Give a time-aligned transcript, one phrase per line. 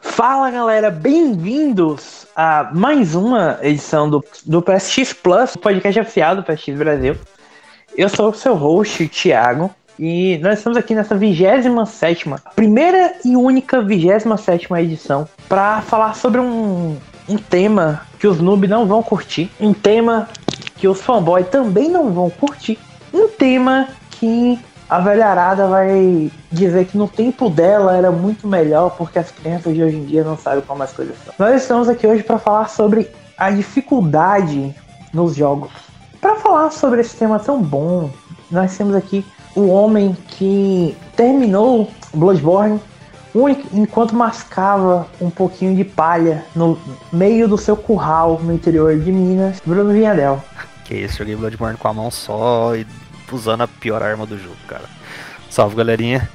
[0.00, 6.78] Fala galera, bem-vindos a mais uma edição do, do PSX Plus, podcast oficial do PSX
[6.78, 7.16] Brasil.
[7.96, 11.68] Eu sou o seu host, Thiago, e nós estamos aqui nessa 27,
[12.54, 16.96] primeira e única 27 edição, para falar sobre um,
[17.28, 20.28] um tema que os noobs não vão curtir, um tema
[20.76, 22.78] que os fanboys também não vão curtir,
[23.12, 24.58] um tema que
[24.88, 29.82] a velharada vai dizer que no tempo dela era muito melhor porque as crianças de
[29.82, 31.34] hoje em dia não sabem como as coisas são.
[31.38, 34.74] Nós estamos aqui hoje para falar sobre a dificuldade
[35.12, 35.70] nos jogos.
[36.20, 38.10] Para falar sobre esse tema tão bom,
[38.50, 42.80] nós temos aqui o homem que terminou Bloodborne
[43.72, 46.78] enquanto mascava um pouquinho de palha no
[47.12, 50.42] meio do seu curral no interior de Minas, Bruno Vinhadel.
[50.84, 52.86] Que isso, joguei Bloodborne com a mão só e
[53.32, 54.84] usando a pior arma do jogo, cara.
[55.50, 56.28] Salve, galerinha.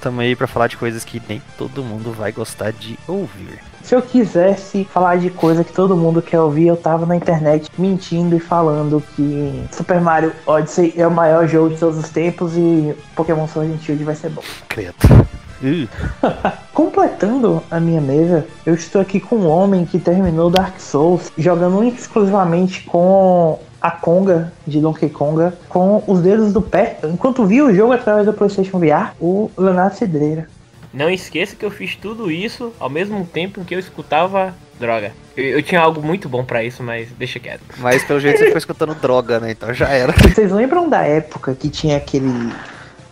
[0.00, 3.58] Tamo aí pra falar de coisas que nem todo mundo vai gostar de ouvir.
[3.82, 7.70] Se eu quisesse falar de coisa que todo mundo quer ouvir, eu tava na internet
[7.78, 12.56] mentindo e falando que Super Mario Odyssey é o maior jogo de todos os tempos
[12.56, 14.42] e Pokémon Sword and Shield vai ser bom.
[14.68, 14.96] Credo.
[16.72, 21.82] Completando a minha mesa, eu estou aqui com um homem que terminou Dark Souls jogando
[21.84, 27.74] exclusivamente com a Conga de Donkey Konga com os dedos do pé, enquanto via o
[27.74, 30.48] jogo através do PlayStation VR, o Leonardo Cedreira.
[30.90, 35.12] Não esqueça que eu fiz tudo isso ao mesmo tempo que eu escutava droga.
[35.36, 37.60] Eu, eu tinha algo muito bom para isso, mas deixa quieto.
[37.76, 39.50] Mas pelo jeito você ficou escutando droga, né?
[39.50, 40.14] Então já era.
[40.14, 42.54] Vocês lembram da época que tinha aquele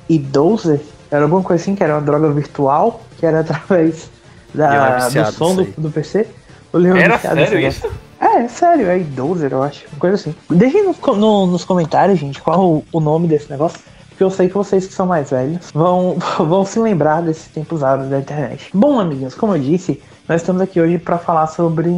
[0.08, 0.80] idoso?
[1.10, 4.10] Era alguma coisa assim, que era uma droga virtual, que era através
[4.54, 6.26] da, do som do, do PC?
[6.98, 7.90] Era sério isso?
[8.22, 9.84] É, é sério, é Dozer, eu acho.
[9.88, 10.34] Uma coisa assim.
[10.48, 13.80] Deixem nos, no, nos comentários, gente, qual o, o nome desse negócio.
[14.08, 17.82] Porque eu sei que vocês que são mais velhos vão, vão se lembrar desses tempos
[17.82, 18.70] áureos da internet.
[18.72, 21.90] Bom, amiguinhos, como eu disse, nós estamos aqui hoje para falar sobre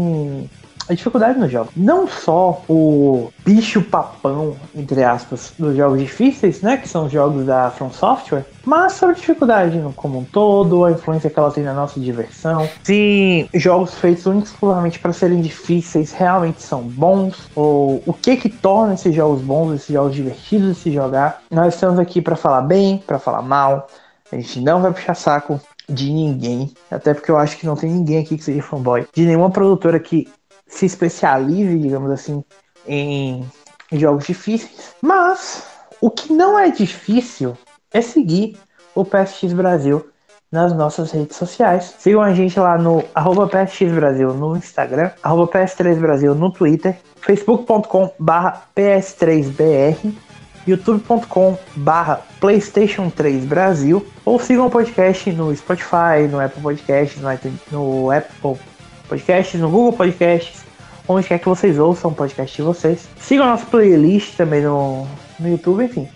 [0.88, 1.70] a dificuldade no jogo.
[1.76, 6.76] Não só o bicho papão, entre aspas, dos jogos difíceis, né?
[6.76, 10.92] Que são os jogos da From Software, mas sobre a dificuldade como um todo, a
[10.92, 12.68] influência que ela tem na nossa diversão.
[12.82, 18.94] Se jogos feitos exclusivamente para serem difíceis realmente são bons, ou o que que torna
[18.94, 21.42] esses jogos bons, esses jogos divertidos de se jogar.
[21.50, 23.86] Nós estamos aqui para falar bem, para falar mal.
[24.30, 27.90] A gente não vai puxar saco de ninguém, até porque eu acho que não tem
[27.90, 30.26] ninguém aqui que seja fanboy, de nenhuma produtora que
[30.66, 32.44] se especialize, digamos assim,
[32.86, 33.44] em,
[33.92, 34.94] jogos difíceis.
[35.00, 35.64] Mas
[36.00, 37.56] o que não é difícil
[37.92, 38.56] é seguir
[38.94, 40.06] o PSX Brasil
[40.50, 41.94] nas nossas redes sociais.
[41.98, 46.96] Sigam a gente lá no arroba PSX Brasil no Instagram, arroba PS3 Brasil no Twitter,
[47.20, 50.14] facebook.com barra PS3BR,
[50.66, 57.28] youtube.com barra Playstation 3 Brasil, ou sigam o podcast no Spotify, no Apple Podcasts, no,
[57.72, 58.58] no Apple
[59.14, 60.64] Podcasts, no Google Podcasts,
[61.06, 63.08] onde quer que vocês ouçam o podcast de vocês.
[63.16, 65.06] Sigam a nossa playlist também no,
[65.38, 66.08] no YouTube, enfim.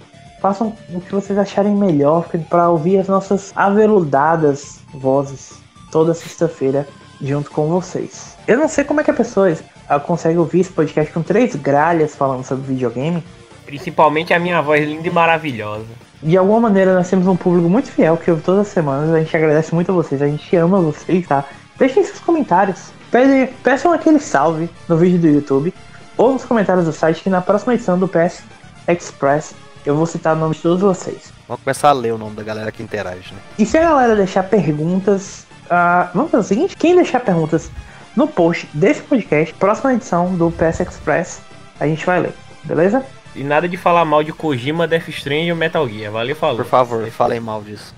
[0.42, 5.60] Façam o que vocês acharem melhor para ouvir as nossas aveludadas vozes
[5.92, 6.88] toda sexta-feira
[7.22, 8.36] junto com vocês.
[8.48, 9.56] Eu não sei como é que a pessoa
[10.04, 13.22] consegue ouvir esse podcast com três gralhas falando sobre videogame.
[13.64, 15.86] Principalmente a minha voz linda e maravilhosa.
[16.20, 19.14] De alguma maneira nós temos um público muito fiel que ouve todas as semanas.
[19.14, 21.44] A gente agradece muito a vocês, a gente ama vocês, tá?
[21.78, 22.90] Deixem seus comentários.
[23.10, 25.72] Pede, peçam aquele salve no vídeo do YouTube
[26.16, 28.42] ou nos comentários do site que na próxima edição do PS
[28.86, 29.54] Express
[29.86, 31.32] eu vou citar o nome de todos vocês.
[31.46, 33.40] Vamos começar a ler o nome da galera que interage, né?
[33.58, 37.70] E se a galera deixar perguntas, uh, vamos fazer o seguinte: quem deixar perguntas
[38.16, 41.40] no post desse podcast, próxima edição do PS Express,
[41.78, 42.34] a gente vai ler,
[42.64, 43.02] beleza?
[43.34, 46.12] E nada de falar mal de Kojima, Death Stranding ou Metal Gear.
[46.12, 46.56] Valeu, falou.
[46.56, 47.94] Por favor, falem mal disso.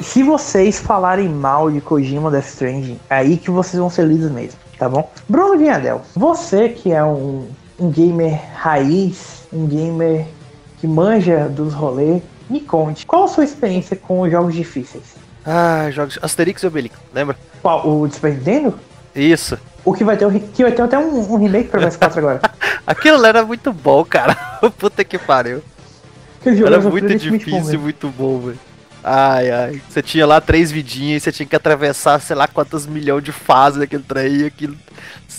[0.00, 4.30] Se vocês falarem mal de Kojima Death Stranding, é aí que vocês vão ser lidos
[4.30, 5.10] mesmo, tá bom?
[5.28, 7.48] Bruno Vinhadel, você que é um,
[7.78, 10.24] um gamer raiz, um gamer
[10.78, 15.16] que manja dos rolês, me conte, qual a sua experiência com os jogos difíceis?
[15.44, 17.36] Ah, jogos Asterix e Obelix, lembra?
[17.60, 17.88] Qual?
[17.88, 18.78] O de Super Nintendo?
[19.16, 19.58] Isso.
[19.84, 22.40] O que vai ter, que vai ter até um, um remake pra PS4 agora.
[22.86, 24.34] Aquilo era muito bom, cara.
[24.78, 25.60] Puta que pariu.
[26.44, 28.67] Era muito difícil, muito bom, velho.
[29.10, 29.82] Ai, ai.
[29.88, 33.78] Você tinha lá três vidinhas você tinha que atravessar, sei lá, quantas milhões de fases
[33.78, 34.44] daquele trem.
[34.44, 34.76] Aquilo,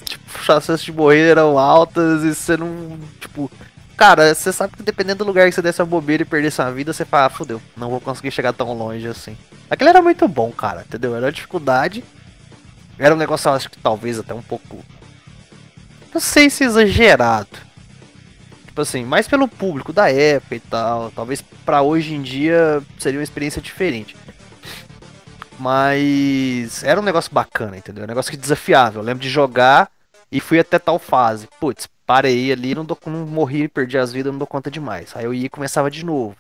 [0.06, 2.98] tipo, chances de morrer eram altas e você não.
[3.20, 3.52] Tipo.
[3.96, 6.72] Cara, você sabe que dependendo do lugar que você desse a bobeira e perdesse a
[6.72, 9.38] vida, você fala, ah, fodeu, não vou conseguir chegar tão longe assim.
[9.70, 11.16] Aquilo era muito bom, cara, entendeu?
[11.16, 12.04] Era uma dificuldade.
[12.98, 14.84] Era um negócio, acho que talvez até um pouco.
[16.14, 17.69] Não sei se exagerado
[18.70, 21.10] Tipo assim, mais pelo público da época e tal.
[21.10, 24.16] Talvez para hoje em dia seria uma experiência diferente.
[25.58, 28.04] Mas era um negócio bacana, entendeu?
[28.04, 29.02] Um negócio que desafiável.
[29.02, 29.90] Eu lembro de jogar
[30.32, 31.50] e fui até tal fase.
[31.60, 35.14] Putz, parei ali, não, dou, não morri, perdi as vidas, não dou conta demais.
[35.16, 36.36] Aí eu ia e começava de novo.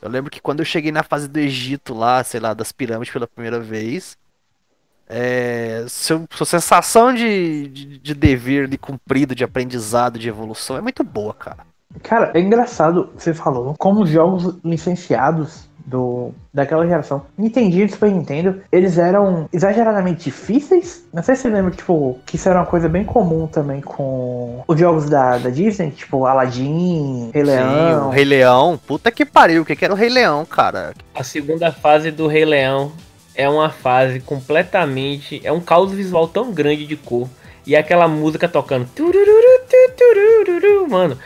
[0.00, 3.12] Eu lembro que quando eu cheguei na fase do Egito lá, sei lá, das pirâmides
[3.12, 4.16] pela primeira vez,
[5.08, 10.80] é, seu, sua sensação de, de, de dever de cumprido, de aprendizado, de evolução é
[10.80, 11.58] muito boa, cara.
[12.02, 18.10] Cara, é engraçado, você falou, como os jogos licenciados do, daquela geração, Nintendo e Super
[18.10, 21.04] Nintendo, eles eram exageradamente difíceis.
[21.12, 24.64] Não sei se você lembra, tipo, que isso era uma coisa bem comum também com
[24.66, 28.00] os jogos da, da Disney, tipo Aladdin, Rei Leão.
[28.00, 30.94] Sim, o Rei Leão, puta que pariu, o que, que era o Rei Leão, cara?
[31.14, 32.90] A segunda fase do Rei Leão
[33.34, 35.40] é uma fase completamente.
[35.44, 37.28] É um caos visual tão grande de cor.
[37.66, 38.86] E aquela música tocando.
[40.88, 41.18] Mano.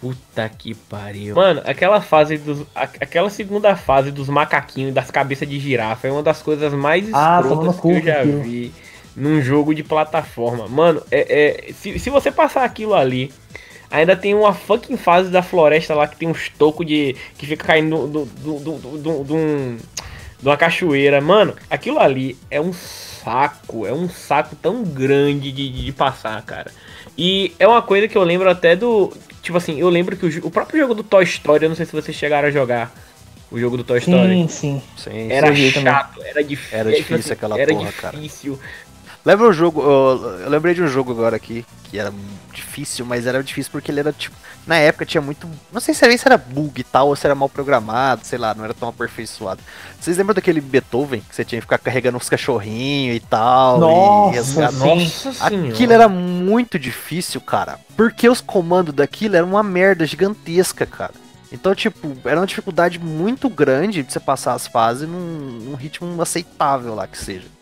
[0.00, 1.34] Puta que pariu.
[1.34, 2.66] Mano, aquela fase dos.
[2.74, 7.40] Aquela segunda fase dos macaquinhos das cabeças de girafa é uma das coisas mais ah,
[7.40, 8.72] escrotas que eu já vi
[9.16, 10.68] num jogo de plataforma.
[10.68, 13.32] Mano, é, é, se, se você passar aquilo ali.
[13.88, 17.14] Ainda tem uma fucking fase da floresta lá que tem uns tocos de.
[17.38, 19.78] que fica caindo do, do, do, do, do, do um
[20.40, 21.20] de uma cachoeira.
[21.20, 26.70] Mano, aquilo ali é um saco, é um saco tão grande de, de passar, cara.
[27.16, 29.12] E é uma coisa que eu lembro até do.
[29.42, 31.86] Tipo assim, eu lembro que o, o próprio jogo do Toy Story, eu não sei
[31.86, 32.92] se vocês chegaram a jogar
[33.50, 34.28] o jogo do Toy Story.
[34.28, 34.82] Sim, sim.
[34.96, 36.78] sim era chato, era difícil.
[36.78, 38.56] Era difícil aquela era porra, difícil.
[38.56, 38.68] cara.
[39.26, 42.14] Lembra um jogo, eu, eu, lembrei de um jogo agora aqui, que era
[42.54, 44.36] difícil, mas era difícil porque ele era tipo.
[44.64, 45.50] Na época tinha muito.
[45.72, 48.38] Não sei se era, se era bug e tal, ou se era mal programado, sei
[48.38, 49.60] lá, não era tão aperfeiçoado.
[49.98, 53.80] Vocês lembram daquele Beethoven que você tinha que ficar carregando uns cachorrinhos e tal?
[53.80, 57.80] Nossa, e nossa Aquilo era muito difícil, cara.
[57.96, 61.14] Porque os comandos daquilo eram uma merda gigantesca, cara.
[61.50, 66.22] Então, tipo, era uma dificuldade muito grande de você passar as fases num, num ritmo
[66.22, 67.55] aceitável lá que seja.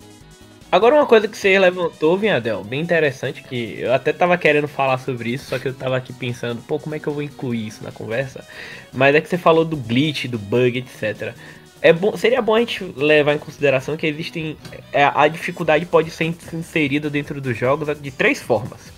[0.74, 4.98] Agora uma coisa que você levantou, Vinhadel, bem interessante, que eu até tava querendo falar
[4.98, 7.68] sobre isso, só que eu tava aqui pensando, pô, como é que eu vou incluir
[7.68, 8.44] isso na conversa?
[8.92, 11.32] Mas é que você falou do glitch, do bug, etc.
[11.80, 14.56] É bom, seria bom a gente levar em consideração que existem.
[14.92, 18.92] É, a dificuldade pode ser inserida dentro dos jogos de três formas.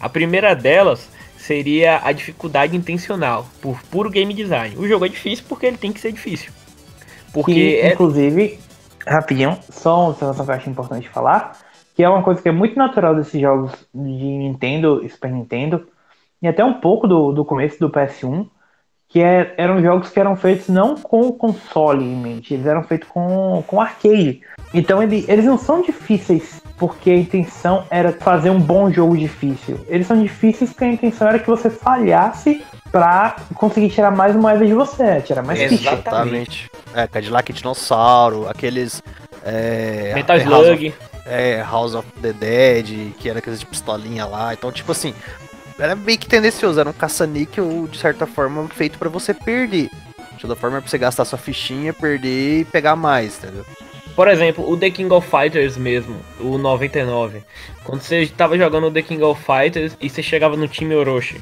[0.00, 1.08] A primeira delas
[1.38, 4.74] seria a dificuldade intencional, por puro game design.
[4.76, 6.50] O jogo é difícil porque ele tem que ser difícil.
[7.32, 7.92] Porque e, é...
[7.92, 8.58] Inclusive,
[9.06, 11.58] rapidinho, só uma observação que eu acho importante falar,
[11.94, 15.86] que é uma coisa que é muito natural desses jogos de Nintendo e Super Nintendo,
[16.42, 18.46] e até um pouco do, do começo do PS1,
[19.08, 22.82] que é, eram jogos que eram feitos não com o console em mente, eles eram
[22.82, 24.42] feitos com, com arcade.
[24.74, 29.78] Então ele, eles não são difíceis porque a intenção era fazer um bom jogo difícil.
[29.88, 34.66] Eles são difíceis porque a intenção era que você falhasse pra conseguir tirar mais moedas
[34.66, 36.70] de você, tirar mais Exatamente.
[36.94, 39.02] É, Cadillac Dinossauro, aqueles.
[39.44, 40.94] É, Metal Slug.
[41.26, 44.52] é, House of the Dead, que era aqueles de pistolinha lá.
[44.54, 45.14] Então, tipo assim,
[45.78, 49.90] era meio que tendencioso, era um caça-níquel, de certa forma, feito para você perder.
[50.32, 53.64] De toda forma, é pra você gastar sua fichinha, perder e pegar mais, entendeu?
[54.16, 57.42] Por exemplo, o The King of Fighters mesmo, o 99.
[57.84, 61.38] Quando você estava jogando o The King of Fighters e você chegava no time Orochi.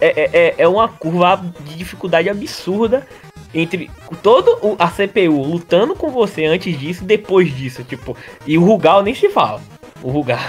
[0.00, 3.06] É, é, é, é uma curva de dificuldade absurda
[3.52, 3.90] entre
[4.22, 7.84] todo o, a CPU lutando com você antes disso e depois disso.
[7.84, 8.16] Tipo,
[8.46, 9.60] e o Rugal nem se fala.
[10.02, 10.40] O Rugal.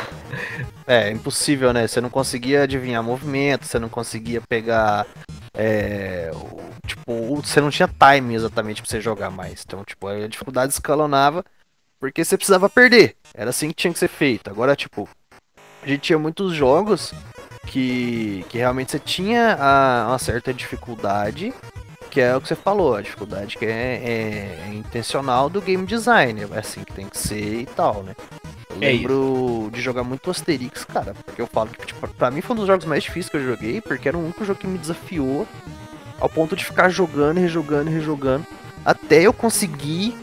[0.88, 1.86] É, impossível, né?
[1.88, 5.05] Você não conseguia adivinhar movimento, você não conseguia pegar.
[5.53, 6.31] É,
[6.89, 9.63] tipo, você não tinha time exatamente pra você jogar mais.
[9.65, 11.43] Então, tipo, a dificuldade escalonava
[12.00, 13.15] porque você precisava perder.
[13.34, 14.50] Era assim que tinha que ser feito.
[14.50, 15.08] Agora, tipo,
[15.84, 17.13] a gente tinha muitos jogos
[17.67, 21.53] que, que realmente você tinha a, uma certa dificuldade,
[22.10, 25.86] que é o que você falou, a dificuldade que é, é, é intencional do game
[25.86, 26.41] design.
[26.51, 28.15] É assim que tem que ser e tal, né?
[28.69, 29.72] Eu é lembro isso.
[29.72, 31.13] de jogar muito Asterix, cara.
[31.25, 33.46] Porque eu falo que, tipo, pra mim foi um dos jogos mais difíceis que eu
[33.46, 35.48] joguei, porque era o único jogo que me desafiou
[36.19, 38.45] ao ponto de ficar jogando rejogando rejogando.
[38.85, 40.15] Até eu conseguir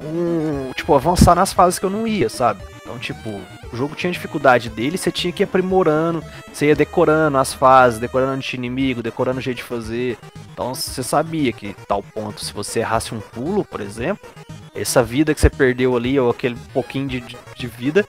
[0.00, 2.62] um, tipo, avançar nas fases que eu não ia, sabe?
[2.82, 3.40] Então, tipo,
[3.72, 7.98] o jogo tinha dificuldade dele, você tinha que ir aprimorando, você ia decorando as fases,
[7.98, 10.18] decorando o inimigo, decorando o jeito de fazer.
[10.52, 14.26] Então você sabia que tal ponto, se você errasse um pulo, por exemplo,
[14.74, 18.06] essa vida que você perdeu ali, ou aquele pouquinho de, de vida,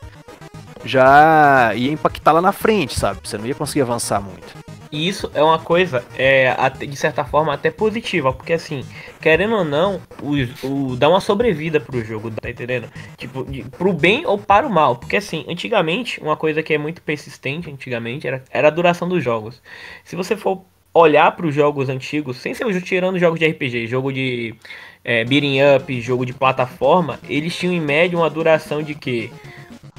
[0.86, 3.20] já ia impactar lá na frente, sabe?
[3.24, 4.67] Você não ia conseguir avançar muito.
[4.92, 8.86] E isso é uma coisa, é, de certa forma, até positiva, porque assim,
[9.22, 12.90] querendo ou não, o, o, dá uma sobrevida pro jogo, tá entendendo?
[13.18, 14.96] Tipo, de, pro bem ou para o mal.
[14.96, 19.24] Porque assim, antigamente, uma coisa que é muito persistente, antigamente, era, era a duração dos
[19.24, 19.62] jogos.
[20.04, 20.62] Se você for
[20.94, 24.56] olhar para os jogos antigos, sem ser tirando jogos de RPG, jogo de
[25.04, 29.32] é, beating up, jogo de plataforma, eles tinham em média uma duração de que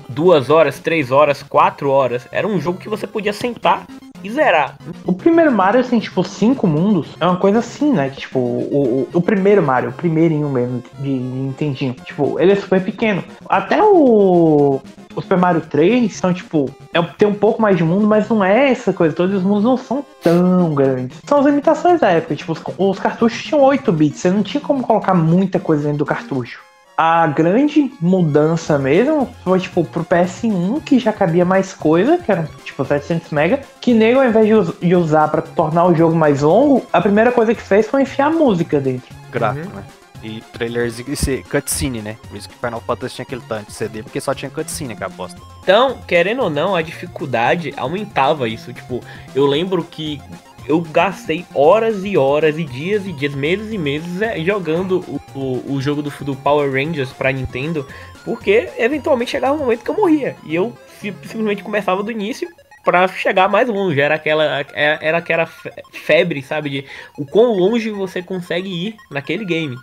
[0.09, 2.26] duas horas, três horas, quatro horas.
[2.33, 3.87] Era um jogo que você podia sentar
[4.23, 4.77] e zerar.
[5.05, 7.09] O primeiro Mario tem, tipo, cinco mundos.
[7.21, 8.11] É uma coisa assim, né?
[8.11, 11.95] Que, tipo, o, o, o primeiro Mario, o primeirinho mesmo de Nintendinho.
[12.05, 13.23] Tipo, ele é super pequeno.
[13.49, 14.81] Até o,
[15.15, 18.45] o Super Mario 3 são, tipo, é, tem um pouco mais de mundo, mas não
[18.45, 19.15] é essa coisa.
[19.15, 21.19] Todos os mundos não são tão grandes.
[21.25, 22.37] São as limitações da época.
[22.37, 24.21] Tipo, os, os cartuchos tinham 8 bits.
[24.21, 26.68] Você não tinha como colocar muita coisa dentro do cartucho
[27.00, 32.45] a grande mudança mesmo foi, tipo, pro PS1, que já cabia mais coisa, que eram,
[32.64, 36.17] tipo, 700 MB, que nego, ao invés de, us de usar para tornar o jogo
[36.17, 39.14] mais longo, a primeira coisa que fez foi enfiar música dentro.
[39.31, 39.76] Gráfico, uhum.
[39.76, 39.85] né?
[40.25, 42.17] E trailers e cutscene, né?
[42.28, 45.05] Por isso que Final Fantasy tinha aquele tanto de CD, porque só tinha cutscene que
[45.05, 45.40] aposta.
[45.62, 48.73] Então, querendo ou não, a dificuldade aumentava isso.
[48.73, 49.00] Tipo,
[49.33, 50.21] eu lembro que
[50.69, 55.21] eu gastei horas e horas e dias e dias, meses e meses é, jogando o,
[55.35, 57.87] o, o, jogo do, do Power Rangers pra Nintendo,
[58.25, 60.37] porque eventualmente chegava um momento que eu morria.
[60.45, 62.49] E eu simplesmente começava do início
[62.85, 63.99] para chegar mais longe.
[63.99, 65.47] Era aquela, é, era aquela
[65.91, 66.69] febre, sabe?
[66.69, 66.85] De
[67.17, 69.77] o quão longe você consegue ir naquele game.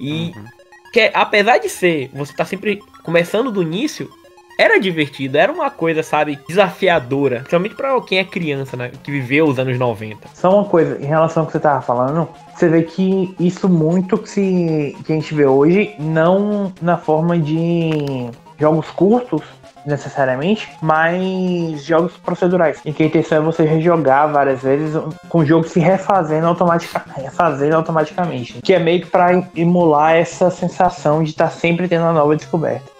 [0.00, 0.44] E uhum.
[0.92, 4.10] que, apesar de ser, você tá sempre começando do início,
[4.58, 7.36] era divertido, era uma coisa, sabe, desafiadora.
[7.38, 8.90] Principalmente pra quem é criança, né?
[9.02, 10.28] Que viveu os anos 90.
[10.34, 14.18] Só uma coisa, em relação ao que você tava falando, você vê que isso muito
[14.18, 19.42] que, se, que a gente vê hoje, não na forma de jogos curtos,
[19.84, 25.44] necessariamente, mas jogos procedurais, em que a intenção é você rejogar várias vezes com o
[25.44, 31.30] jogo se refazendo, automatica refazendo automaticamente, que é meio que para emular essa sensação de
[31.30, 32.93] estar tá sempre tendo uma nova descoberta.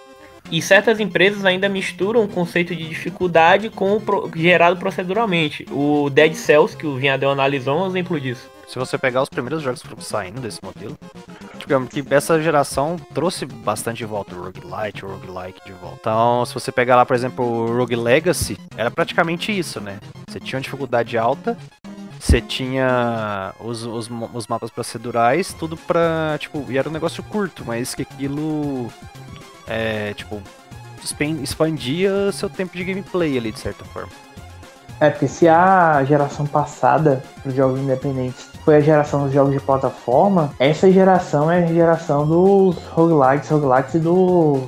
[0.54, 5.66] E certas empresas ainda misturam o conceito de dificuldade com o pro gerado proceduralmente.
[5.68, 8.48] O Dead Cells, que o Vinhadel analisou, é um exemplo disso.
[8.68, 10.96] Se você pegar os primeiros jogos que foram saindo desse modelo,
[11.58, 15.96] digamos que essa geração trouxe bastante de volta o roguelite, o roguelike de volta.
[16.02, 19.98] Então, se você pegar lá, por exemplo, o Rogue Legacy, era praticamente isso, né?
[20.28, 21.58] Você tinha uma dificuldade alta,
[22.20, 27.64] você tinha os, os, os mapas procedurais, tudo pra, tipo, e era um negócio curto,
[27.66, 28.88] mas que aquilo
[29.66, 30.40] é, tipo,
[31.42, 34.10] expandia seu tempo de gameplay ali, de certa forma.
[35.00, 39.60] É, porque se a geração passada dos jogos independentes foi a geração dos jogos de
[39.60, 44.62] plataforma, essa geração é a geração dos roguelites, roguelites e dos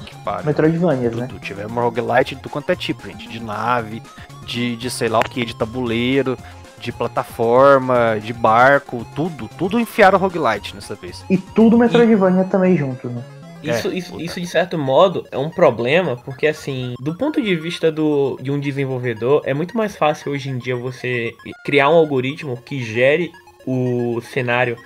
[0.44, 1.26] Metroidvanias, né?
[1.28, 4.02] Tu tivemos roguelite do quanto é tipo, gente, de nave,
[4.46, 6.36] de, de sei lá o que, de tabuleiro,
[6.78, 11.24] de plataforma, de barco, tudo, tudo enfiaram roguelite nessa vez.
[11.30, 12.48] E tudo Metroidvania e...
[12.48, 13.22] também junto, né?
[13.62, 17.54] Isso, é, isso, isso, de certo modo, é um problema, porque assim, do ponto de
[17.56, 21.34] vista do, de um desenvolvedor, é muito mais fácil hoje em dia você
[21.64, 23.32] criar um algoritmo que gere
[23.66, 24.76] o cenário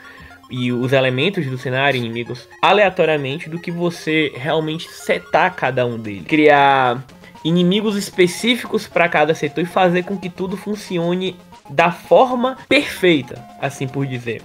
[0.50, 6.27] e os elementos do cenário inimigos aleatoriamente do que você realmente setar cada um deles.
[6.27, 7.05] Criar
[7.45, 11.37] inimigos específicos para cada setor e fazer com que tudo funcione
[11.69, 14.43] da forma perfeita, assim por dizer.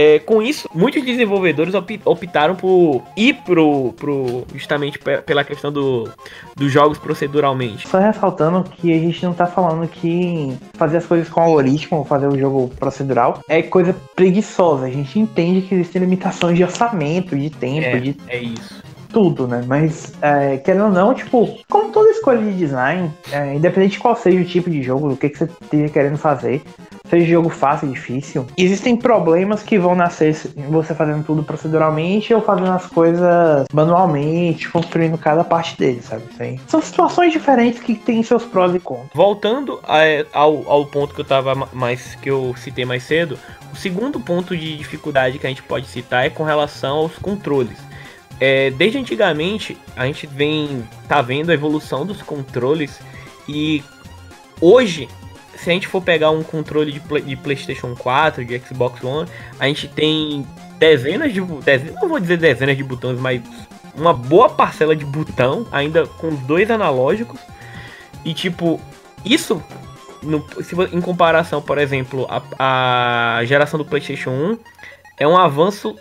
[0.00, 1.74] É, com isso, muitos desenvolvedores
[2.04, 6.08] optaram por ir pro, pro justamente pela questão do,
[6.54, 7.88] dos jogos proceduralmente.
[7.88, 12.28] Só ressaltando que a gente não tá falando que fazer as coisas com algoritmo, fazer
[12.28, 14.86] o jogo procedural, é coisa preguiçosa.
[14.86, 18.16] A gente entende que existem limitações de orçamento, de tempo, é, de.
[18.28, 19.62] É isso tudo, né?
[19.66, 24.16] Mas, é, querendo ou não, tipo, como toda escolha de design, é, independente de qual
[24.16, 26.62] seja o tipo de jogo, o que, que você esteja querendo fazer,
[27.08, 30.34] seja jogo fácil, difícil, existem problemas que vão nascer
[30.68, 36.24] você fazendo tudo proceduralmente ou fazendo as coisas manualmente, construindo cada parte dele, sabe?
[36.34, 39.10] Assim, são situações diferentes que têm seus prós e contras.
[39.14, 40.00] Voltando a,
[40.32, 43.38] ao, ao ponto que eu tava mais que eu citei mais cedo,
[43.72, 47.87] o segundo ponto de dificuldade que a gente pode citar é com relação aos controles.
[48.40, 53.00] É, desde antigamente a gente vem tá vendo a evolução dos controles
[53.48, 53.82] e
[54.60, 55.08] hoje
[55.56, 59.28] se a gente for pegar um controle de, play, de PlayStation 4, de Xbox One,
[59.58, 60.46] a gente tem
[60.78, 63.42] dezenas de dezenas, não vou dizer dezenas de botões, mas
[63.96, 67.40] uma boa parcela de botão, ainda com dois analógicos.
[68.24, 68.80] E tipo,
[69.24, 69.60] isso
[70.22, 74.58] no, se, em comparação, por exemplo, a, a geração do PlayStation 1
[75.18, 75.96] é um avanço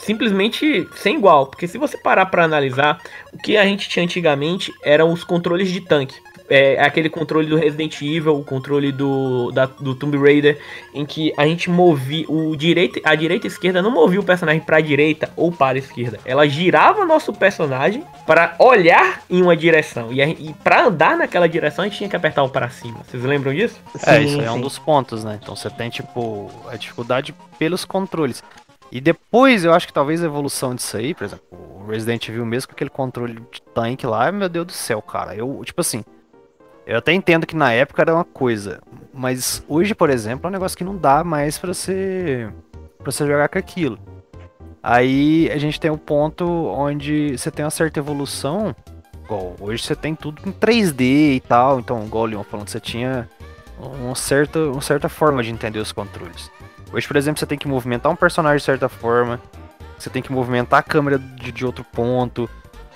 [0.00, 3.00] simplesmente sem igual, porque se você parar para analisar,
[3.32, 6.14] o que a gente tinha antigamente eram os controles de tanque
[6.50, 10.58] é, aquele controle do Resident Evil, o controle do, da, do Tomb Raider,
[10.92, 14.24] em que a gente movia o direito, a direita e a esquerda não movia o
[14.24, 16.18] personagem para a direita ou para a esquerda.
[16.24, 21.84] Ela girava nosso personagem para olhar em uma direção e, e para andar naquela direção
[21.84, 22.98] a gente tinha que apertar o para cima.
[23.08, 23.80] Vocês lembram disso?
[24.04, 25.38] É, sim, isso é um dos pontos, né?
[25.40, 28.42] Então você tem tipo a dificuldade pelos controles.
[28.90, 32.44] E depois eu acho que talvez a evolução disso aí, por exemplo, o Resident Evil
[32.44, 35.34] mesmo com aquele controle de tanque lá, meu Deus do céu, cara.
[35.34, 36.04] Eu, tipo assim,
[36.86, 38.80] eu até entendo que na época era uma coisa,
[39.14, 42.48] mas hoje, por exemplo, é um negócio que não dá mais para você
[42.98, 43.98] para você jogar com aquilo.
[44.82, 48.74] Aí a gente tem um ponto onde você tem uma certa evolução.
[49.24, 52.80] Igual, hoje você tem tudo em 3D e tal, então, igual o Leon falando, você
[52.80, 53.28] tinha
[53.78, 56.50] uma certa, uma certa forma de entender os controles.
[56.92, 59.40] Hoje, por exemplo, você tem que movimentar um personagem de certa forma,
[59.98, 62.48] você tem que movimentar a câmera de, de outro ponto,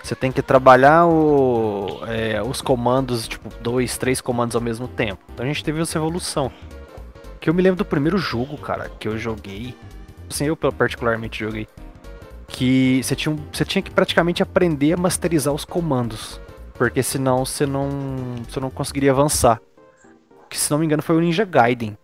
[0.05, 5.23] você tem que trabalhar o, é, os comandos, tipo, dois, três comandos ao mesmo tempo.
[5.33, 6.53] Então a gente teve essa evolução.
[7.41, 9.75] Que eu me lembro do primeiro jogo, cara, que eu joguei.
[10.31, 11.67] Assim, eu particularmente joguei.
[12.47, 16.39] Que você tinha, você tinha que praticamente aprender a masterizar os comandos.
[16.75, 17.89] Porque senão você não,
[18.47, 19.59] você não conseguiria avançar.
[20.51, 21.97] Que se não me engano foi o Ninja Gaiden.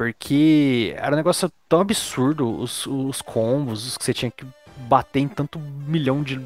[0.00, 4.46] Porque era um negócio tão absurdo, os, os combos, que você tinha que
[4.88, 6.40] bater em tanto milhão de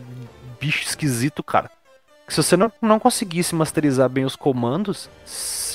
[0.58, 1.70] bicho esquisito, cara.
[2.26, 5.08] Que se você não, não conseguisse masterizar bem os comandos,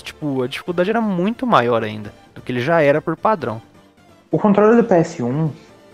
[0.04, 3.62] tipo, a dificuldade era muito maior ainda do que ele já era por padrão.
[4.30, 5.50] O controle do PS1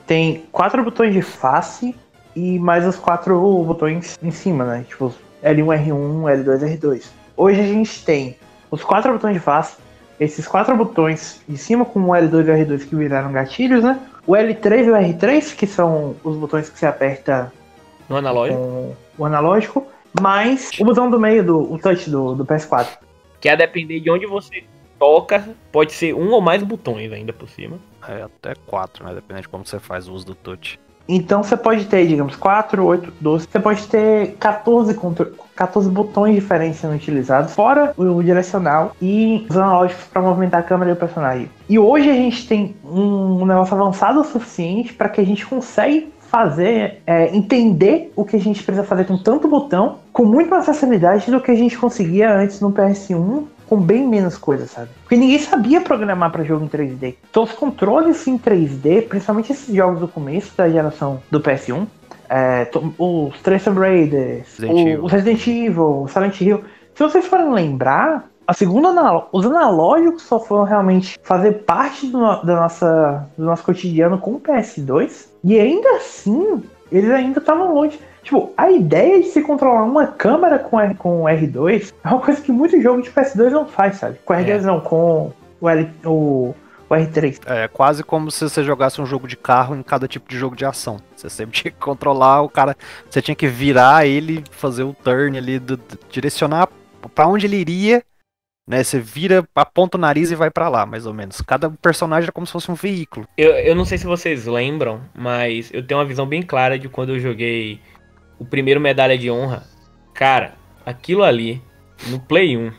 [0.08, 1.96] tem quatro botões de face
[2.36, 4.86] e mais os quatro botões em cima, né?
[4.89, 5.13] Tipo,
[5.44, 7.06] L1, R1, L2, R2.
[7.38, 8.39] Hoje a gente tem
[8.72, 9.77] os quatro botões de face,
[10.19, 14.00] esses quatro botões de cima com o L2 e o R2 que viraram gatilhos, né?
[14.25, 17.51] O L3 e o R3, que são os botões que você aperta
[18.07, 18.95] no analógico.
[19.17, 19.88] o analógico,
[20.19, 22.98] mais o botão do meio do o touch do, do PS4.
[23.39, 24.63] Que a depender de onde você
[24.98, 27.77] toca, pode ser um ou mais botões ainda por cima.
[28.07, 29.13] É, até quatro, né?
[29.13, 30.79] Dependendo de como você faz o uso do touch.
[31.07, 33.47] Então você pode ter, digamos, 4, 8, 12.
[33.50, 34.97] Você pode ter 14,
[35.55, 40.93] 14 botões diferentes sendo utilizados, fora o direcional e os analógicos para movimentar a câmera
[40.93, 41.50] do personagem.
[41.69, 46.07] E hoje a gente tem um negócio avançado o suficiente para que a gente consiga
[46.35, 50.65] fazer, é, entender o que a gente precisa fazer com tanto botão, com muito mais
[50.65, 54.89] facilidade do que a gente conseguia antes no PS1 com bem menos coisa, sabe?
[55.01, 57.15] Porque ninguém sabia programar para jogo em 3D.
[57.30, 61.88] Então os controles em 3D, principalmente esses jogos do começo da geração do PS1,
[62.30, 67.25] é, os três Tomb Raiders, Resident o, o Resident Evil, o Silent Hill, se vocês
[67.25, 68.89] forem lembrar, a segunda
[69.32, 74.39] os analógicos só foram realmente fazer parte do, da nossa, do nosso cotidiano com o
[74.39, 75.28] PS2.
[75.43, 77.99] E ainda assim, eles ainda estavam longe.
[78.25, 82.41] Tipo, a ideia de se controlar uma câmera com, R, com R2 é uma coisa
[82.41, 84.17] que muito jogo de PS2 não faz, sabe?
[84.25, 84.61] Com R2 é.
[84.61, 86.55] não, com o, L, o,
[86.89, 87.39] o R3.
[87.45, 90.55] É quase como se você jogasse um jogo de carro em cada tipo de jogo
[90.55, 90.97] de ação.
[91.15, 92.75] Você sempre tinha que controlar o cara,
[93.07, 96.67] você tinha que virar ele, fazer o turn ali, do, do, direcionar
[97.13, 98.03] para onde ele iria
[98.67, 98.83] né?
[98.83, 101.39] Você vira, aponta o nariz e vai para lá, mais ou menos.
[101.41, 103.27] Cada personagem é como se fosse um veículo.
[103.38, 106.89] Eu, eu não sei se vocês lembram, mas eu tenho uma visão bem clara de
[106.89, 107.79] quando eu joguei
[108.39, 109.63] o primeiro Medalha de Honra.
[110.13, 111.62] Cara, aquilo ali,
[112.08, 112.71] no Play 1,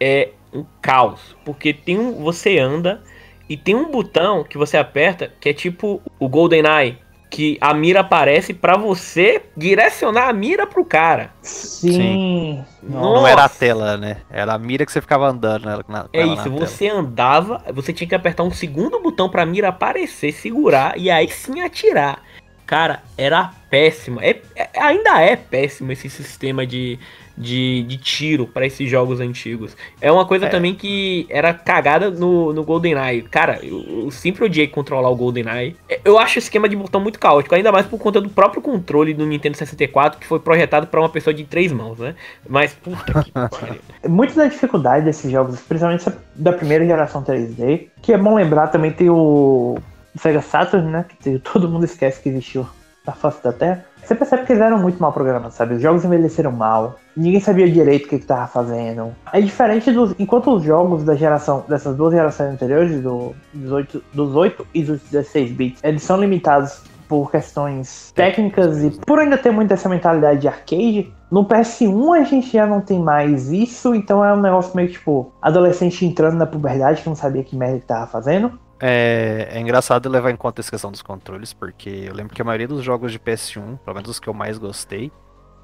[0.00, 1.36] é um caos.
[1.44, 2.22] Porque tem um.
[2.22, 3.02] Você anda
[3.48, 6.98] e tem um botão que você aperta que é tipo o Golden Eye
[7.32, 11.32] que a mira aparece para você direcionar a mira pro cara.
[11.40, 11.92] Sim.
[11.92, 12.64] Sim.
[12.82, 14.18] Não, não, era a tela, né?
[14.28, 17.00] Era a mira que você ficava andando na, na É isso, você tela.
[17.00, 21.62] andava, você tinha que apertar um segundo botão pra mira aparecer, segurar e aí sim
[21.62, 22.22] atirar.
[22.66, 24.22] Cara, era péssima.
[24.24, 26.98] É, é, ainda é péssimo esse sistema de,
[27.36, 29.76] de, de tiro para esses jogos antigos.
[30.00, 30.48] É uma coisa é.
[30.48, 33.22] também que era cagada no, no GoldenEye.
[33.22, 35.76] Cara, eu, eu sempre odiei controlar o GoldenEye.
[35.88, 38.62] É, eu acho o esquema de botão muito caótico, ainda mais por conta do próprio
[38.62, 42.14] controle do Nintendo 64, que foi projetado para uma pessoa de três mãos, né?
[42.48, 43.80] Mas, puta que pariu.
[44.08, 48.90] Muito da dificuldade desses jogos, principalmente da primeira geração 3D, que é bom lembrar também
[48.92, 49.78] tem o
[50.16, 51.04] Sega Saturn, né?
[51.20, 52.66] Que todo mundo esquece que existiu
[53.06, 53.84] na face da Terra.
[54.02, 55.74] Você percebe que eles eram muito mal programados, sabe?
[55.74, 59.14] Os jogos envelheceram mal, ninguém sabia direito o que, estava fazendo.
[59.32, 60.14] É diferente dos.
[60.18, 64.82] Enquanto os jogos da geração, dessas duas gerações anteriores, do, dos, 8, dos 8 e
[64.82, 69.86] dos 16 bits, eles são limitados por questões técnicas e por ainda ter muito essa
[69.86, 74.40] mentalidade de arcade, no PS1 a gente já não tem mais isso, então é um
[74.40, 78.58] negócio meio tipo adolescente entrando na puberdade que não sabia que merda que tava fazendo.
[78.84, 82.44] É, é, engraçado levar em conta essa questão dos controles, porque eu lembro que a
[82.44, 85.12] maioria dos jogos de PS1, pelo menos os que eu mais gostei,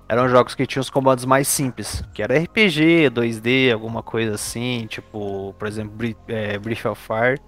[0.09, 4.87] eram jogos que tinham os comandos mais simples, que era RPG, 2D, alguma coisa assim,
[4.87, 5.97] tipo, por exemplo,
[6.29, 7.41] é, Breath of Fire,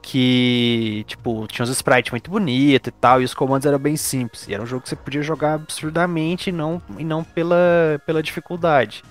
[0.00, 4.48] que, tipo, tinha os sprites muito bonitos e tal, e os comandos eram bem simples.
[4.48, 8.22] E era um jogo que você podia jogar absurdamente e não, e não pela, pela
[8.22, 9.02] dificuldade.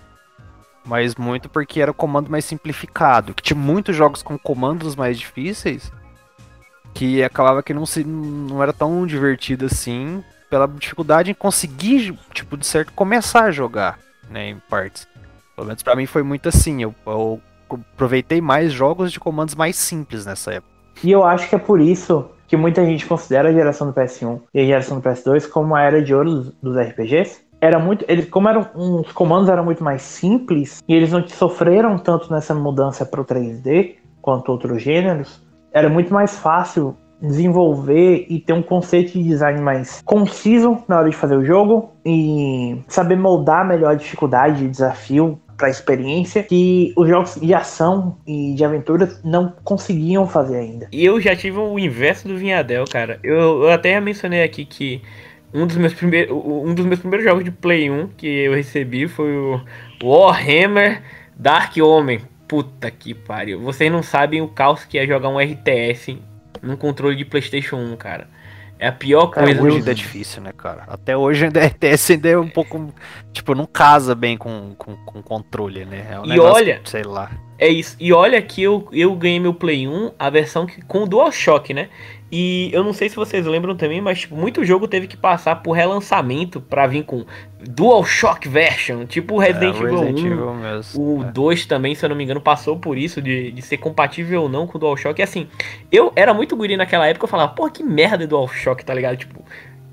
[0.85, 3.33] Mas muito porque era o comando mais simplificado.
[3.33, 5.91] Que tinha muitos jogos com comandos mais difíceis
[6.95, 12.55] que acabava que não, se, não era tão divertido assim pela dificuldade em conseguir, tipo,
[12.55, 15.05] de certo, começar a jogar, né, em partes.
[15.55, 19.75] Pelo menos pra mim foi muito assim, eu, eu aproveitei mais jogos de comandos mais
[19.75, 20.73] simples nessa época.
[21.03, 24.39] E eu acho que é por isso que muita gente considera a geração do PS1
[24.53, 27.41] e a geração do PS2 como a era de ouro dos, dos RPGs.
[27.61, 31.97] Era muito, eles, como eram, os comandos eram muito mais simples e eles não sofreram
[31.97, 35.41] tanto nessa mudança para o 3D quanto outros gêneros,
[35.71, 41.09] era muito mais fácil desenvolver e ter um conceito de design mais conciso na hora
[41.09, 46.43] de fazer o jogo e saber moldar melhor a dificuldade e desafio para a experiência
[46.43, 50.87] que os jogos de ação e de aventura não conseguiam fazer ainda.
[50.91, 53.19] E eu já tive o inverso do Vinhadel, cara.
[53.23, 55.01] Eu, eu até mencionei aqui que
[55.55, 59.07] um dos meus primeiros um dos meus primeiros jogos de Play 1 que eu recebi
[59.07, 59.61] foi o
[60.03, 61.01] Warhammer
[61.35, 62.21] Dark Omen.
[62.47, 63.59] Puta que pariu.
[63.59, 66.19] Vocês não sabem o caos que é jogar um RTS
[66.61, 68.27] num controle de PlayStation 1, cara.
[68.77, 69.51] É a pior coisa.
[69.51, 70.83] Até hoje ainda é difícil, né, cara?
[70.87, 72.93] Até hoje ainda RTS ainda é um pouco.
[73.31, 76.07] Tipo, não casa bem com, com, com controle, né?
[76.11, 76.81] É um e olha.
[76.83, 77.31] Sei lá.
[77.57, 77.95] É isso.
[77.99, 81.89] E olha que eu, eu ganhei meu Play 1, a versão que, com DualShock, né?
[82.31, 85.57] E eu não sei se vocês lembram também, mas tipo, muito jogo teve que passar
[85.57, 87.23] por relançamento para vir com
[87.61, 90.65] DualShock version, tipo Resident, é, Resident Evil 1.
[90.65, 91.31] Evil o é.
[91.31, 94.49] 2 também, se eu não me engano, passou por isso de, de ser compatível ou
[94.49, 95.21] não com o DualShock.
[95.21, 95.47] E assim,
[95.91, 99.17] eu era muito guri naquela época, eu falava, porra, que merda é DualShock, tá ligado?
[99.17, 99.45] Tipo,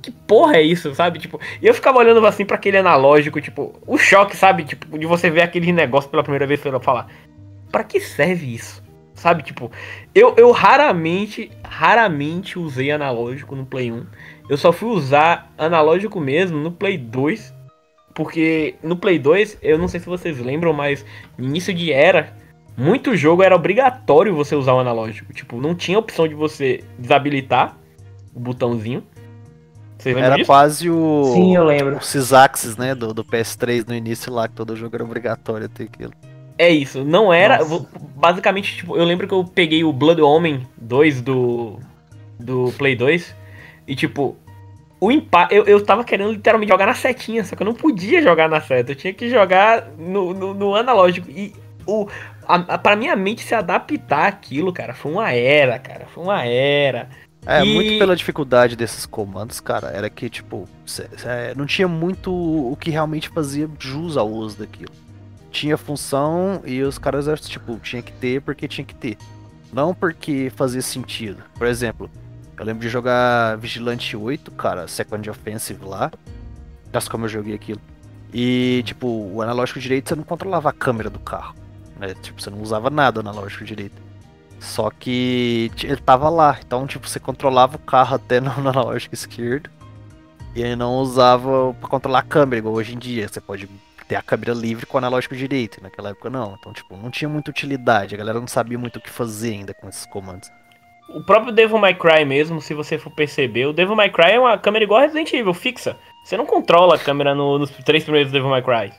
[0.02, 1.18] que porra é isso, sabe?
[1.20, 4.64] Tipo, eu ficava olhando assim para aquele analógico, tipo, o choque, sabe?
[4.64, 7.06] Tipo, de você ver aquele negócio pela primeira vez e falar,
[7.72, 8.82] para que serve isso?
[9.14, 9.70] Sabe, tipo,
[10.14, 14.04] eu, eu raramente, raramente usei analógico no Play 1.
[14.48, 17.54] Eu só fui usar analógico mesmo no Play 2.
[18.14, 21.04] Porque no Play 2, eu não sei se vocês lembram, mas
[21.38, 22.36] no início de era,
[22.76, 25.32] muito jogo era obrigatório você usar o analógico.
[25.32, 27.76] Tipo, não tinha opção de você desabilitar
[28.34, 29.04] o botãozinho.
[29.98, 30.46] Vocês era disso?
[30.46, 31.30] quase o.
[31.32, 31.96] Sim, eu lembro.
[31.96, 32.92] O Sysaxis, né?
[32.94, 36.12] Do, do PS3 no início lá, que todo jogo era obrigatório ter aquilo.
[36.58, 37.58] É isso, não era.
[37.58, 37.86] Nossa.
[38.16, 41.78] Basicamente, tipo, eu lembro que eu peguei o Blood Omen 2 do.
[42.38, 43.34] do Play 2.
[43.86, 44.36] E tipo,
[45.00, 45.52] o impacto.
[45.52, 48.60] Eu, eu tava querendo literalmente jogar na setinha, só que eu não podia jogar na
[48.60, 48.92] seta.
[48.92, 51.30] Eu tinha que jogar no, no, no analógico.
[51.30, 51.52] E
[51.86, 52.06] o.
[52.46, 56.06] A, a, pra minha mente se adaptar aquilo, cara, foi uma era, cara.
[56.06, 57.08] Foi uma era.
[57.44, 57.74] É, e...
[57.74, 59.88] muito pela dificuldade desses comandos, cara.
[59.88, 60.68] Era que, tipo,
[61.56, 64.92] não tinha muito o que realmente fazia jus ao uso daquilo
[65.52, 69.16] tinha função e os caras, tipo, tinha que ter porque tinha que ter.
[69.72, 71.42] Não porque fazia sentido.
[71.54, 72.10] Por exemplo,
[72.58, 76.10] eu lembro de jogar Vigilante 8, cara, Second Offensive lá.
[76.92, 77.80] Nossa, como eu joguei aquilo.
[78.32, 81.54] E, tipo, o analógico direito você não controlava a câmera do carro.
[81.98, 82.14] Né?
[82.22, 84.00] Tipo, você não usava nada analógico direito.
[84.58, 86.58] Só que ele tava lá.
[86.64, 89.70] Então, tipo, você controlava o carro até no analógico esquerdo.
[90.54, 93.28] E ele não usava para controlar a câmera, igual hoje em dia.
[93.28, 93.68] Você pode
[94.12, 95.82] ter a câmera livre com o analógico direito.
[95.82, 96.54] Naquela época não.
[96.58, 98.14] Então, tipo, não tinha muita utilidade.
[98.14, 100.50] A galera não sabia muito o que fazer ainda com esses comandos.
[101.08, 104.40] O próprio Devil May Cry mesmo, se você for perceber, o Devil May Cry é
[104.40, 105.96] uma câmera igual a Resident Evil, fixa.
[106.24, 108.92] Você não controla a câmera no, nos três primeiros Devil May Cry.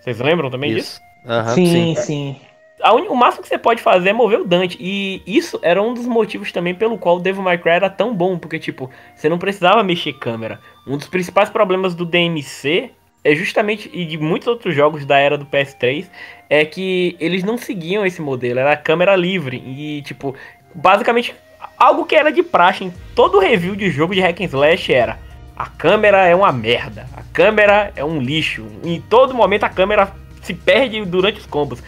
[0.00, 1.00] Vocês lembram também isso.
[1.24, 1.38] disso?
[1.48, 1.94] Uhum, sim, sim.
[1.96, 2.36] sim.
[2.80, 3.10] Un...
[3.10, 4.78] O máximo que você pode fazer é mover o Dante.
[4.80, 8.14] E isso era um dos motivos também pelo qual o Devil May Cry era tão
[8.14, 8.38] bom.
[8.38, 10.60] Porque, tipo, você não precisava mexer câmera.
[10.86, 12.92] Um dos principais problemas do DMC
[13.24, 16.06] é justamente, e de muitos outros jogos da era do PS3,
[16.48, 19.56] é que eles não seguiam esse modelo, era câmera livre.
[19.56, 20.34] E, tipo,
[20.74, 21.34] basicamente,
[21.76, 25.18] algo que era de praxe em todo review de jogo de hack and slash era
[25.58, 28.64] a câmera é uma merda, a câmera é um lixo.
[28.84, 31.82] Em todo momento a câmera se perde durante os combos.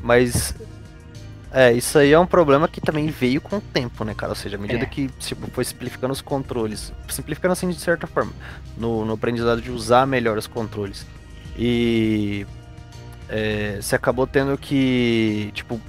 [0.00, 0.54] Mas
[1.52, 4.32] é, isso aí é um problema que também veio com o tempo, né, cara?
[4.32, 4.86] Ou seja, à medida é.
[4.86, 8.32] que tipo, foi simplificando os controles, simplificando assim de certa forma,
[8.76, 11.06] no, no aprendizado de usar melhor os controles.
[11.56, 12.46] E
[13.28, 15.80] é, você acabou tendo que, tipo,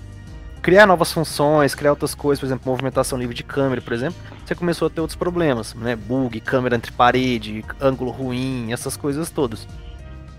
[0.62, 4.56] criar novas funções, criar outras coisas, por exemplo, movimentação livre de câmera, por exemplo, você
[4.56, 5.96] começou a ter outros problemas, né?
[5.96, 9.68] Bug, câmera entre parede, ângulo ruim, essas coisas todas.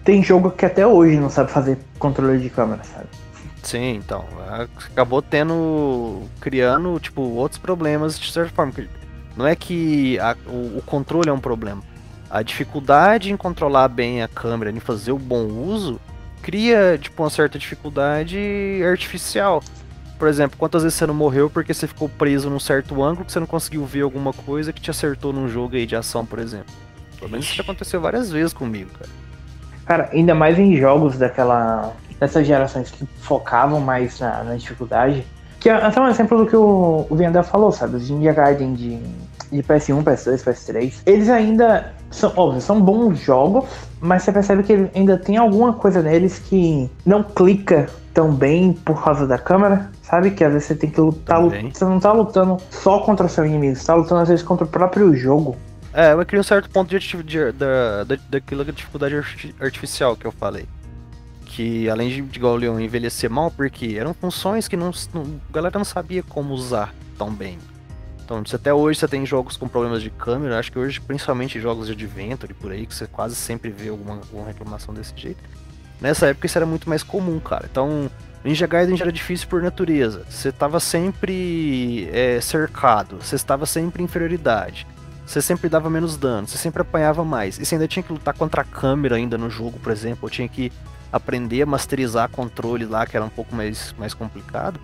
[0.03, 3.07] Tem jogo que até hoje não sabe fazer controle de câmera, sabe?
[3.63, 4.25] Sim, então.
[4.93, 6.23] Acabou tendo.
[6.41, 8.73] criando, tipo, outros problemas de certa forma.
[9.37, 11.83] Não é que a, o, o, controle é um problema.
[12.29, 16.01] a dificuldade em controlar bem a câmera, em fazer o bom uso,
[16.43, 18.39] cria tipo uma certa dificuldade
[18.85, 19.63] artificial.
[20.19, 23.33] Por exemplo, quantas vezes você não morreu porque você ficou preso num certo ângulo que
[23.33, 26.39] você não conseguiu ver alguma coisa que te acertou num jogo aí de ação, por
[26.39, 26.75] exemplo.
[27.19, 29.11] Pelo menos isso aconteceu várias vezes comigo, cara.
[29.87, 31.95] Cara, ainda mais em jogos daquela.
[32.21, 35.25] Dessas gerações que focavam mais na, na dificuldade.
[35.59, 37.97] Que é até um exemplo do que o, o Viandel falou, sabe?
[37.97, 38.97] Os Ninja Gaiden de,
[39.51, 40.95] de PS1, PS2, PS3.
[41.05, 43.65] Eles ainda são, óbvio, são bons jogos,
[44.01, 49.03] mas você percebe que ainda tem alguma coisa neles que não clica tão bem por
[49.03, 50.31] causa da câmera, sabe?
[50.31, 51.41] Que às vezes você tem que lutar.
[51.43, 54.65] Você não tá lutando só contra o seu inimigo, você tá lutando às vezes contra
[54.65, 55.57] o próprio jogo.
[55.93, 59.15] É, eu crio um certo ponto de, de, da, da, daquilo que é dificuldade
[59.61, 60.67] artificial que eu falei.
[61.61, 65.85] Que além de, igual envelhecer mal, porque eram funções que não, não, a galera não
[65.85, 67.59] sabia como usar tão bem.
[68.25, 71.87] Então, até hoje você tem jogos com problemas de câmera, acho que hoje, principalmente jogos
[71.87, 75.45] de Adventure por aí, que você quase sempre vê alguma, alguma reclamação desse jeito.
[76.01, 77.69] Nessa época isso era muito mais comum, cara.
[77.71, 78.11] Então,
[78.43, 80.25] Ninja Gaiden já era difícil por natureza.
[80.31, 84.87] Você estava sempre é, cercado, você estava sempre em inferioridade
[85.27, 87.57] você sempre dava menos dano, você sempre apanhava mais.
[87.57, 90.27] E você ainda tinha que lutar contra a câmera ainda no jogo, por exemplo.
[90.27, 90.73] Eu tinha que
[91.13, 94.81] aprender a masterizar controle lá, que era um pouco mais, mais complicado.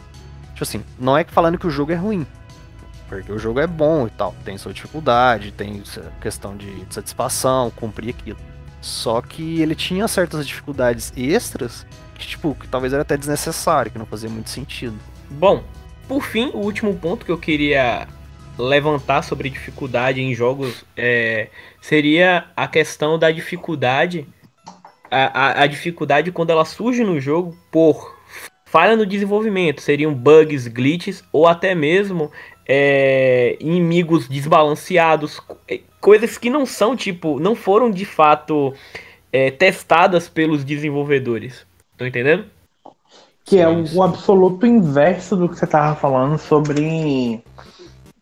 [0.53, 2.27] Tipo assim, não é que falando que o jogo é ruim.
[3.09, 4.35] Porque o jogo é bom e tal.
[4.45, 5.83] Tem sua dificuldade, tem
[6.21, 8.39] questão de satisfação, cumprir aquilo.
[8.81, 13.99] Só que ele tinha certas dificuldades extras que, tipo, que talvez era até desnecessário, que
[13.99, 14.99] não fazia muito sentido.
[15.31, 15.63] Bom,
[16.09, 18.07] por fim, o último ponto que eu queria
[18.59, 21.49] levantar sobre dificuldade em jogos é,
[21.81, 24.27] seria a questão da dificuldade,
[25.11, 28.17] a, a, a, dificuldade quando ela surge no jogo por
[28.65, 32.31] falha no desenvolvimento, seriam bugs, glitches ou até mesmo
[32.69, 38.75] é, inimigos desbalanceados, é, coisas que não são tipo, não foram de fato
[39.33, 41.67] é, testadas pelos desenvolvedores.
[41.93, 42.47] Estão entendendo?
[43.45, 47.41] Que é o, o absoluto inverso do que você tava falando sobre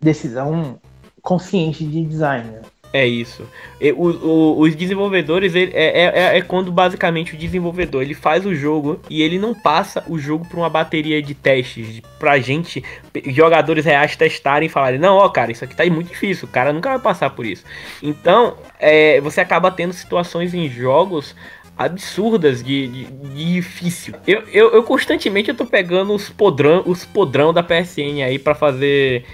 [0.01, 0.79] decisão
[1.23, 2.61] consciente de design.
[2.94, 3.44] É isso.
[3.80, 8.46] E, o, o, os desenvolvedores ele, é, é, é, quando basicamente o desenvolvedor ele faz
[8.46, 12.85] o jogo e ele não passa o jogo para uma bateria de testes pra gente,
[13.26, 16.72] jogadores reais testarem e falarem: não, ó, cara, isso aqui tá muito difícil, o cara
[16.72, 17.64] nunca vai passar por isso.
[18.00, 21.35] Então, é, você acaba tendo situações em jogos
[21.76, 24.14] absurdas de, de, de difícil.
[24.24, 28.54] Eu, eu, eu, constantemente eu tô pegando os podrão, os podrão da PSN aí para
[28.54, 29.24] fazer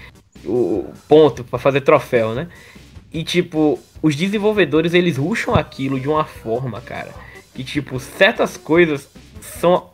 [0.43, 2.47] o ponto para fazer troféu, né?
[3.13, 7.13] E tipo, os desenvolvedores eles ruxam aquilo de uma forma, cara,
[7.53, 9.09] que tipo, certas coisas
[9.41, 9.91] são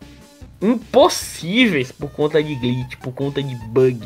[0.62, 4.00] impossíveis por conta de glitch, por conta de bug.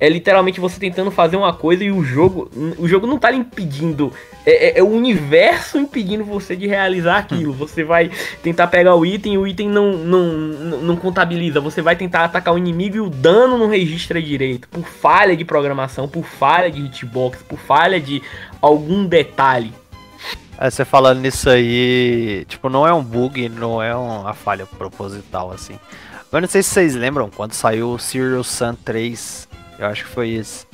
[0.00, 3.36] É literalmente você tentando fazer uma coisa e o jogo, o jogo não tá lhe
[3.36, 4.10] impedindo,
[4.46, 7.52] é, é, é o universo impedindo você de realizar aquilo.
[7.52, 8.10] Você vai
[8.42, 11.60] tentar pegar o item e o item não, não, não, não contabiliza.
[11.60, 15.44] Você vai tentar atacar o inimigo e o dano não registra direito, por falha de
[15.44, 18.22] programação, por falha de hitbox, por falha de
[18.60, 19.72] algum detalhe.
[20.58, 25.52] É, você falando nisso aí, tipo, não é um bug, não é uma falha proposital,
[25.52, 25.78] assim.
[26.32, 30.10] Mas não sei se vocês lembram, quando saiu o Serious Sun 3, eu acho que
[30.10, 30.66] foi isso.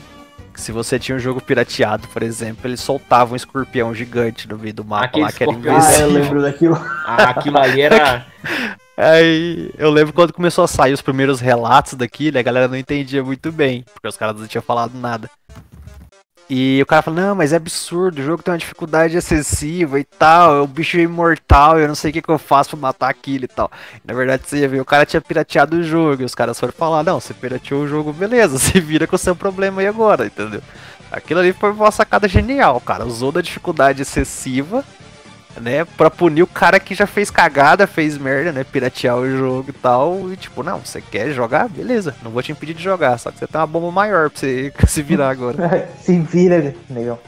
[0.53, 4.57] Que se você tinha um jogo pirateado, por exemplo, ele soltava um escorpião gigante no
[4.57, 5.81] meio do mapa Aquele lá, que era invisível.
[5.83, 6.77] Ah, eu lembro daquilo.
[7.07, 8.27] Ah, aquilo ali era...
[8.97, 13.25] Aí eu lembro quando começou a sair os primeiros relatos daquilo, a galera não entendia
[13.25, 15.29] muito bem, porque os caras não tinham falado nada.
[16.48, 20.04] E o cara fala, não, mas é absurdo, o jogo tem uma dificuldade excessiva e
[20.04, 23.09] tal, o bicho é imortal, eu não sei o que, que eu faço pra matar
[23.09, 23.70] aquilo e tal.
[24.04, 26.72] Na verdade, você ia ver, o cara tinha pirateado o jogo, e os caras foram
[26.74, 30.26] falar, não, você pirateou o jogo, beleza, você vira com o seu problema aí agora,
[30.26, 30.61] entendeu?
[31.11, 34.85] Aquilo ali foi uma sacada genial, cara, usou da dificuldade excessiva
[35.61, 39.67] né, pra punir o cara que já fez cagada, fez merda, né, piratear o jogo
[39.69, 41.69] e tal, e tipo, não, você quer jogar?
[41.69, 44.40] Beleza, não vou te impedir de jogar, só que você tem uma bomba maior pra
[44.40, 45.88] você se virar agora.
[46.01, 47.19] se vira, negão.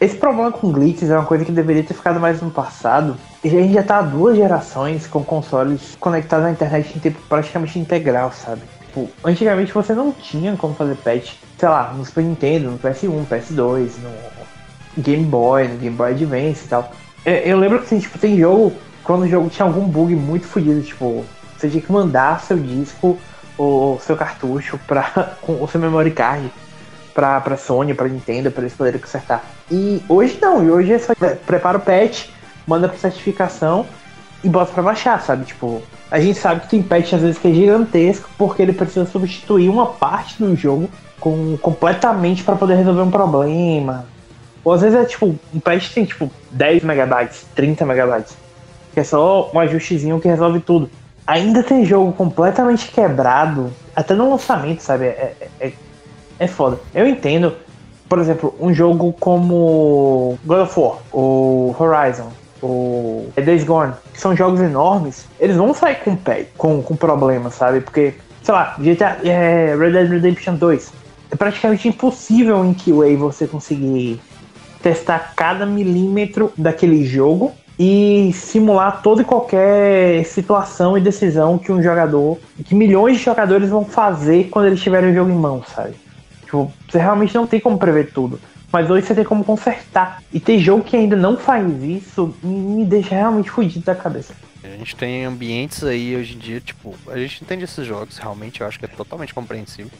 [0.00, 3.16] Esse problema com glitches é uma coisa que deveria ter ficado mais no passado.
[3.44, 7.20] E a gente já tá há duas gerações com consoles conectados à internet em tempo
[7.28, 8.62] praticamente integral, sabe?
[8.86, 13.26] Tipo, antigamente você não tinha como fazer patch, sei lá, no Super Nintendo, no PS1,
[13.26, 16.92] PS2, no Game Boy, no Game Boy Advance e tal.
[17.24, 18.72] É, eu lembro que assim, tipo, tem jogo,
[19.04, 21.24] quando o jogo tinha algum bug muito fodido, tipo,
[21.56, 23.18] você tinha que mandar seu disco
[23.56, 26.52] ou seu cartucho pra, o seu memory card
[27.14, 29.44] pra, pra Sony, pra Nintendo, pra eles poderem consertar.
[29.70, 31.12] E hoje não, e hoje é só
[31.46, 32.28] prepara o patch,
[32.66, 33.86] manda pra certificação
[34.42, 35.44] e bota pra baixar, sabe?
[35.44, 39.06] Tipo, a gente sabe que tem patch às vezes que é gigantesco porque ele precisa
[39.06, 44.06] substituir uma parte do jogo com completamente para poder resolver um problema
[44.64, 48.36] Ou às vezes é tipo, um patch tem tipo 10 megabytes, 30 megabytes.
[48.94, 50.90] Que é só um ajustezinho que resolve tudo.
[51.26, 55.06] Ainda tem jogo completamente quebrado, até no lançamento, sabe?
[55.06, 55.72] É, é, é,
[56.38, 56.78] é foda.
[56.94, 57.54] Eu entendo,
[58.08, 64.36] por exemplo, um jogo como God of War, ou Horizon, ou Days Gone, que são
[64.36, 66.16] jogos enormes, eles vão sair com,
[66.56, 67.80] com, com problemas, sabe?
[67.80, 70.92] Porque, sei lá, GTA, é, Red Dead Redemption 2,
[71.30, 74.20] é praticamente impossível em QA você conseguir
[74.82, 81.82] testar cada milímetro daquele jogo e simular toda e qualquer situação e decisão que um
[81.82, 85.94] jogador, que milhões de jogadores vão fazer quando eles tiverem o jogo em mãos, sabe?
[86.44, 88.38] Tipo, você realmente não tem como prever tudo.
[88.70, 90.22] Mas hoje você tem como consertar.
[90.32, 94.34] E ter jogo que ainda não faz isso me deixa realmente fudido da cabeça.
[94.64, 98.60] A gente tem ambientes aí hoje em dia, tipo, a gente entende esses jogos, realmente
[98.60, 99.90] eu acho que é totalmente compreensível.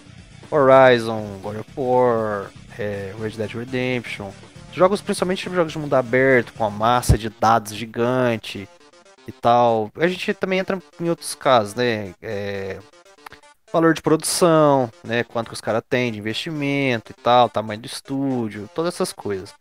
[0.51, 4.29] Horizon, God of War, é, Red Dead Redemption,
[4.73, 8.69] Jogos, principalmente jogos de mundo aberto, com a massa de dados gigante
[9.27, 9.91] e tal.
[9.97, 12.15] A gente também entra em outros casos, né?
[12.23, 12.79] É,
[13.73, 15.25] valor de produção, né?
[15.25, 19.55] Quanto que os caras têm de investimento e tal, tamanho do estúdio, todas essas coisas.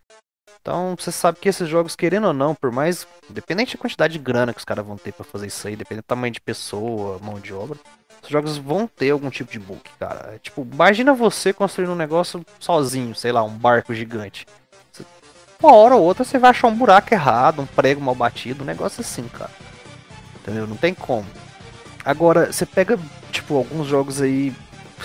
[0.62, 3.08] Então, você sabe que esses jogos, querendo ou não, por mais.
[3.30, 6.04] Independente da quantidade de grana que os caras vão ter para fazer isso aí, dependendo
[6.04, 7.78] do tamanho de pessoa, mão de obra,
[8.21, 10.36] os jogos vão ter algum tipo de bug, cara.
[10.36, 14.45] É, tipo, imagina você construindo um negócio sozinho, sei lá, um barco gigante.
[15.62, 18.67] Uma hora ou outra você vai achar um buraco errado, um prego mal batido, um
[18.67, 19.52] negócio assim, cara.
[20.38, 20.65] Entendeu?
[20.65, 21.26] Não tem como.
[22.04, 22.97] Agora, você pega,
[23.32, 24.52] tipo, alguns jogos aí,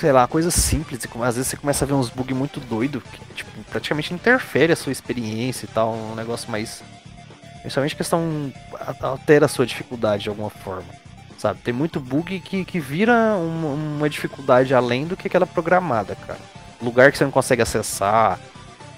[0.00, 3.02] sei lá, coisas simples, e às vezes você começa a ver uns bugs muito doidos,
[3.02, 6.82] que tipo, praticamente interfere a sua experiência e tal, um negócio mais.
[7.60, 8.50] Principalmente questão.
[9.02, 10.88] altera a sua dificuldade de alguma forma.
[11.36, 11.60] Sabe?
[11.60, 16.38] Tem muito bug que, que vira uma, uma dificuldade além do que aquela programada, cara.
[16.80, 18.38] Lugar que você não consegue acessar,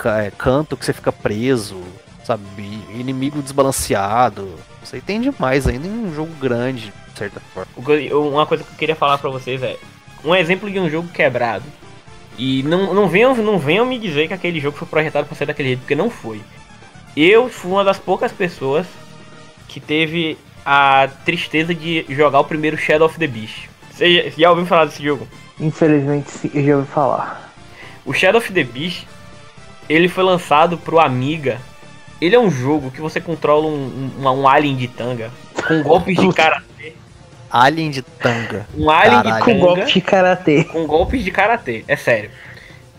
[0.04, 1.82] é, canto que você fica preso,
[2.24, 2.44] sabe?
[2.94, 4.54] Inimigo desbalanceado.
[4.82, 7.70] Você tem demais ainda em um jogo grande, de certa forma.
[8.14, 9.76] Uma coisa que eu queria falar pra vocês é
[10.24, 11.64] um exemplo de um jogo quebrado.
[12.36, 15.46] E não, não, venham, não venham me dizer que aquele jogo foi projetado para ser
[15.46, 16.40] daquele jeito, porque não foi.
[17.16, 18.86] Eu fui uma das poucas pessoas
[19.66, 23.68] que teve a tristeza de jogar o primeiro Shadow of the Beast.
[23.90, 25.26] Você já ouviu falar desse jogo?
[25.58, 27.52] Infelizmente, eu já ouvi falar.
[28.04, 29.06] O Shadow of the Beast
[29.88, 31.58] ele foi lançado pro Amiga.
[32.20, 35.30] Ele é um jogo que você controla um, um, um alien de tanga
[35.66, 36.92] com golpes de karatê.
[37.50, 38.66] Alien de tanga.
[38.76, 39.22] Um alien Caralho.
[39.22, 40.64] de tanga com golpes de karatê.
[40.64, 42.30] Com golpes de karatê, é sério.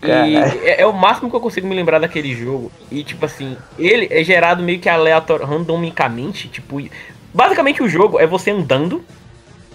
[0.02, 2.72] E é, é, o máximo que eu consigo me lembrar daquele jogo.
[2.90, 6.48] E tipo assim, ele é gerado meio que aleatório, randomicamente.
[6.48, 6.82] Tipo,
[7.34, 9.04] basicamente o jogo é você andando.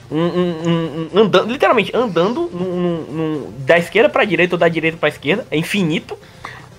[0.10, 2.52] Um, um, um, andando literalmente andando
[3.60, 6.16] da esquerda para direita ou da direita para esquerda, é infinito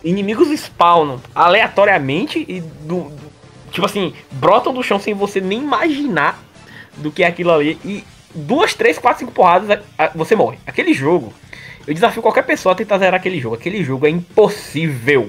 [0.07, 3.11] inimigos spawnam aleatoriamente e do,
[3.71, 6.43] tipo assim, brotam do chão sem você nem imaginar
[6.97, 9.81] do que é aquilo ali e duas, três, quatro, cinco porradas
[10.15, 10.59] você morre.
[10.67, 11.35] Aquele jogo,
[11.87, 13.57] eu desafio qualquer pessoa a tentar zerar aquele jogo.
[13.57, 15.29] Aquele jogo é impossível.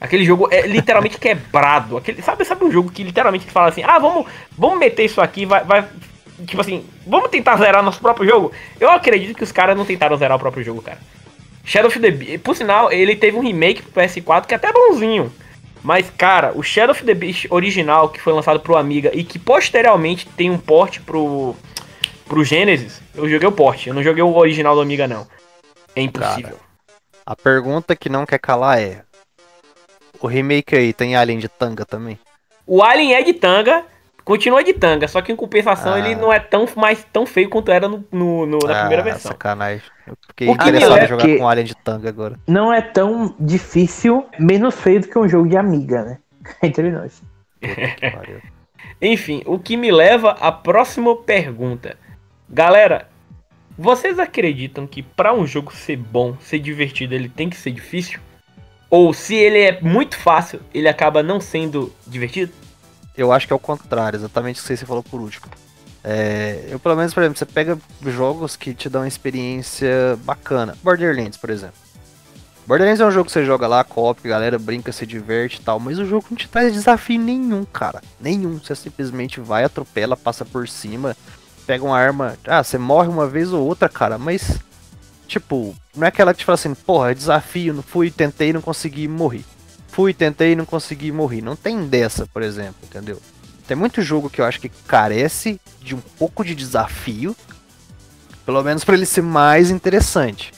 [0.00, 1.96] Aquele jogo é literalmente quebrado.
[1.96, 4.26] Aquele, sabe, sabe um jogo que literalmente fala assim: "Ah, vamos,
[4.58, 5.84] vamos meter isso aqui, vai, vai
[6.44, 8.52] tipo assim, vamos tentar zerar nosso próprio jogo".
[8.80, 10.98] Eu acredito que os caras não tentaram zerar o próprio jogo, cara.
[11.64, 14.72] Shadow of the Beast, por sinal, ele teve um remake pro PS4 que é até
[14.72, 15.32] bonzinho.
[15.82, 19.38] Mas, cara, o Shadow of the Beast original, que foi lançado pro Amiga e que
[19.38, 21.56] posteriormente tem um port pro,
[22.26, 25.26] pro Genesis, eu joguei o port, eu não joguei o original do Amiga, não.
[25.94, 26.56] É impossível.
[26.56, 26.72] Cara,
[27.26, 29.02] a pergunta que não quer calar é:
[30.20, 32.18] o remake aí tem Alien de tanga também?
[32.66, 33.84] O Alien é de tanga,
[34.24, 35.98] Continua de tanga, só que em compensação ah.
[35.98, 39.02] ele não é tão, mais, tão feio quanto era no, no, no na ah, primeira
[39.02, 39.32] versão.
[39.32, 39.82] Sacanagem.
[40.06, 42.38] Eu fiquei o interessado em jogar com Alien de tanga agora.
[42.46, 46.18] Não é tão difícil, menos feio do que um jogo de amiga, né?
[46.62, 47.22] Entre nós.
[49.00, 51.96] Enfim, o que me leva à próxima pergunta.
[52.48, 53.08] Galera,
[53.76, 58.20] vocês acreditam que para um jogo ser bom, ser divertido, ele tem que ser difícil?
[58.88, 62.52] Ou se ele é muito fácil, ele acaba não sendo divertido?
[63.16, 65.46] Eu acho que é o contrário, exatamente o que você falou por último.
[66.04, 70.76] É, eu, pelo menos, por exemplo, você pega jogos que te dão uma experiência bacana.
[70.82, 71.76] Borderlands, por exemplo.
[72.66, 75.78] Borderlands é um jogo que você joga lá, copia, galera brinca, se diverte e tal,
[75.78, 78.00] mas o jogo não te traz desafio nenhum, cara.
[78.20, 78.58] Nenhum.
[78.58, 81.16] Você simplesmente vai, atropela, passa por cima,
[81.66, 82.36] pega uma arma.
[82.46, 84.58] Ah, você morre uma vez ou outra, cara, mas.
[85.28, 89.08] Tipo, não é aquela que te fala assim, porra, desafio, não fui, tentei, não consegui,
[89.08, 89.44] morri
[89.92, 91.42] fui, tentei e não consegui morrer.
[91.42, 93.20] Não tem dessa, por exemplo, entendeu?
[93.68, 97.36] Tem muito jogo que eu acho que carece de um pouco de desafio,
[98.44, 100.52] pelo menos para ele ser mais interessante.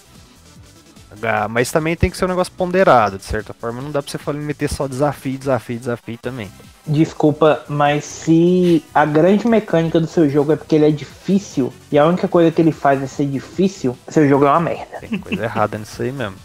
[1.22, 3.80] Ah, mas também tem que ser um negócio ponderado, de certa forma.
[3.80, 6.50] Não dá pra você meter só desafio, desafio, desafio também.
[6.86, 11.98] Desculpa, mas se a grande mecânica do seu jogo é porque ele é difícil e
[11.98, 14.98] a única coisa que ele faz é ser difícil, seu jogo é uma merda.
[15.00, 16.36] Tem coisa errada nisso aí mesmo.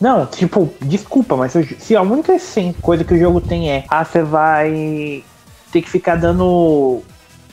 [0.00, 4.04] Não, tipo, desculpa, mas se a única sim, coisa que o jogo tem é, ah,
[4.04, 5.24] você vai
[5.72, 7.02] ter que ficar dando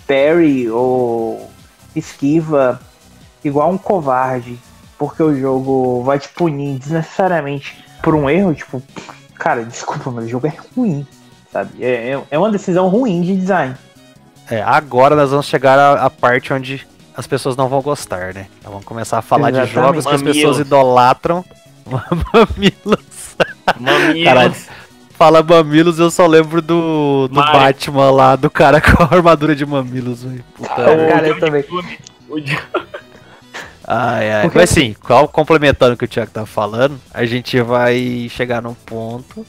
[0.05, 1.49] parry ou
[1.95, 2.81] esquiva
[3.43, 4.59] igual um covarde,
[4.97, 8.83] porque o jogo vai te punir desnecessariamente por um erro, tipo,
[9.35, 11.07] cara, desculpa, mas o jogo é ruim
[11.53, 11.71] sabe?
[11.79, 13.75] É, é, é uma decisão ruim de design.
[14.49, 16.85] É, agora nós vamos chegar à, à parte onde
[17.15, 18.47] as pessoas não vão gostar, né?
[18.59, 19.69] Então vamos começar a falar Exatamente.
[19.69, 21.45] de jogos que as pessoas idolatram.
[22.33, 23.35] Mamilos.
[23.79, 24.23] Mamilos.
[24.23, 24.55] Caralho,
[25.11, 29.65] fala mamilos, eu só lembro do, do Batman lá, do cara com a armadura de
[29.65, 30.43] mamilos, velho.
[30.55, 30.71] Puta.
[30.71, 31.63] O cara, eu também.
[33.85, 34.51] Ai, ai.
[34.55, 38.73] Mas sim, qual, complementando o que o Thiago tá falando, a gente vai chegar num
[38.73, 39.45] ponto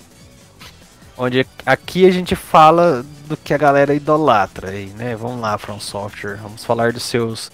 [1.16, 5.14] Onde aqui a gente fala do que a galera idolatra aí, né?
[5.14, 6.39] Vamos lá, From Software.
[6.43, 7.53] Vamos falar dos seus.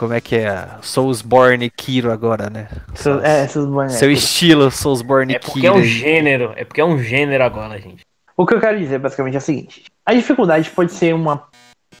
[0.00, 0.66] Como é que é?
[0.80, 2.68] Soulsborne Kiro agora, né?
[2.94, 3.92] So, é, Soulsborne.
[3.92, 5.44] Seu estilo Soulsborne Kiro.
[5.44, 6.54] É porque é um gênero.
[6.56, 8.00] É porque é um gênero agora, gente.
[8.34, 11.42] O que eu quero dizer basicamente é o seguinte: a dificuldade pode ser uma,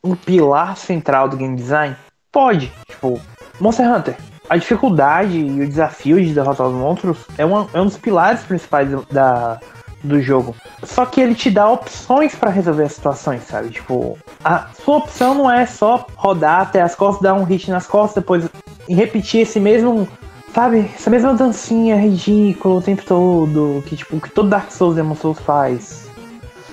[0.02, 1.94] um pilar central do game design?
[2.32, 2.72] Pode.
[2.88, 3.20] Tipo,
[3.60, 4.16] Monster Hunter.
[4.48, 8.40] A dificuldade e o desafio de derrotar os monstros é, uma, é um dos pilares
[8.44, 9.60] principais da,
[10.02, 10.54] do jogo.
[10.82, 13.70] Só que ele te dá opções para resolver as situações, sabe?
[13.70, 17.86] Tipo, a sua opção não é só rodar até as costas, dar um hit nas
[17.86, 18.48] costas, depois
[18.88, 20.08] repetir esse mesmo,
[20.54, 20.90] sabe?
[20.94, 25.38] Essa mesma dancinha ridícula o tempo todo, que tipo, que todo Dark Souls Demon Souls
[25.38, 26.08] faz.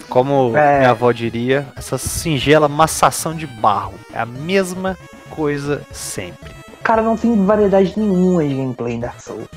[0.10, 0.80] Como é...
[0.80, 3.96] minha avó diria, essa singela massação de barro.
[4.14, 4.98] É a mesma
[5.30, 6.56] coisa sempre.
[6.82, 9.48] Cara, não tem variedade nenhuma de gameplay em Dark Souls.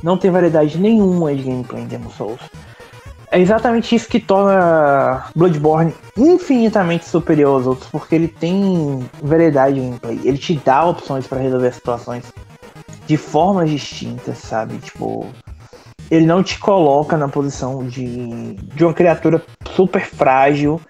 [0.00, 2.40] Não tem variedade nenhuma de gameplay em Demon Souls.
[3.30, 9.80] É exatamente isso que torna Bloodborne infinitamente superior aos outros, porque ele tem variedade de
[9.82, 10.20] gameplay.
[10.24, 12.24] Ele te dá opções para resolver situações
[13.06, 14.78] de formas distintas, sabe?
[14.78, 15.26] Tipo,
[16.10, 19.42] ele não te coloca na posição de, de uma criatura
[19.74, 20.80] super frágil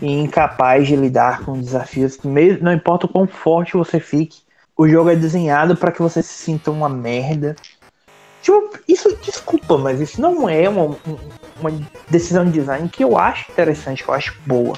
[0.00, 2.18] e incapaz de lidar com desafios.
[2.18, 4.38] Mesmo, não importa o quão forte você fique,
[4.76, 7.56] o jogo é desenhado para que você se sinta uma merda
[8.42, 10.96] Tipo, isso, desculpa, mas isso não é uma,
[11.60, 11.70] uma
[12.08, 14.76] decisão de design que eu acho interessante, que eu acho boa.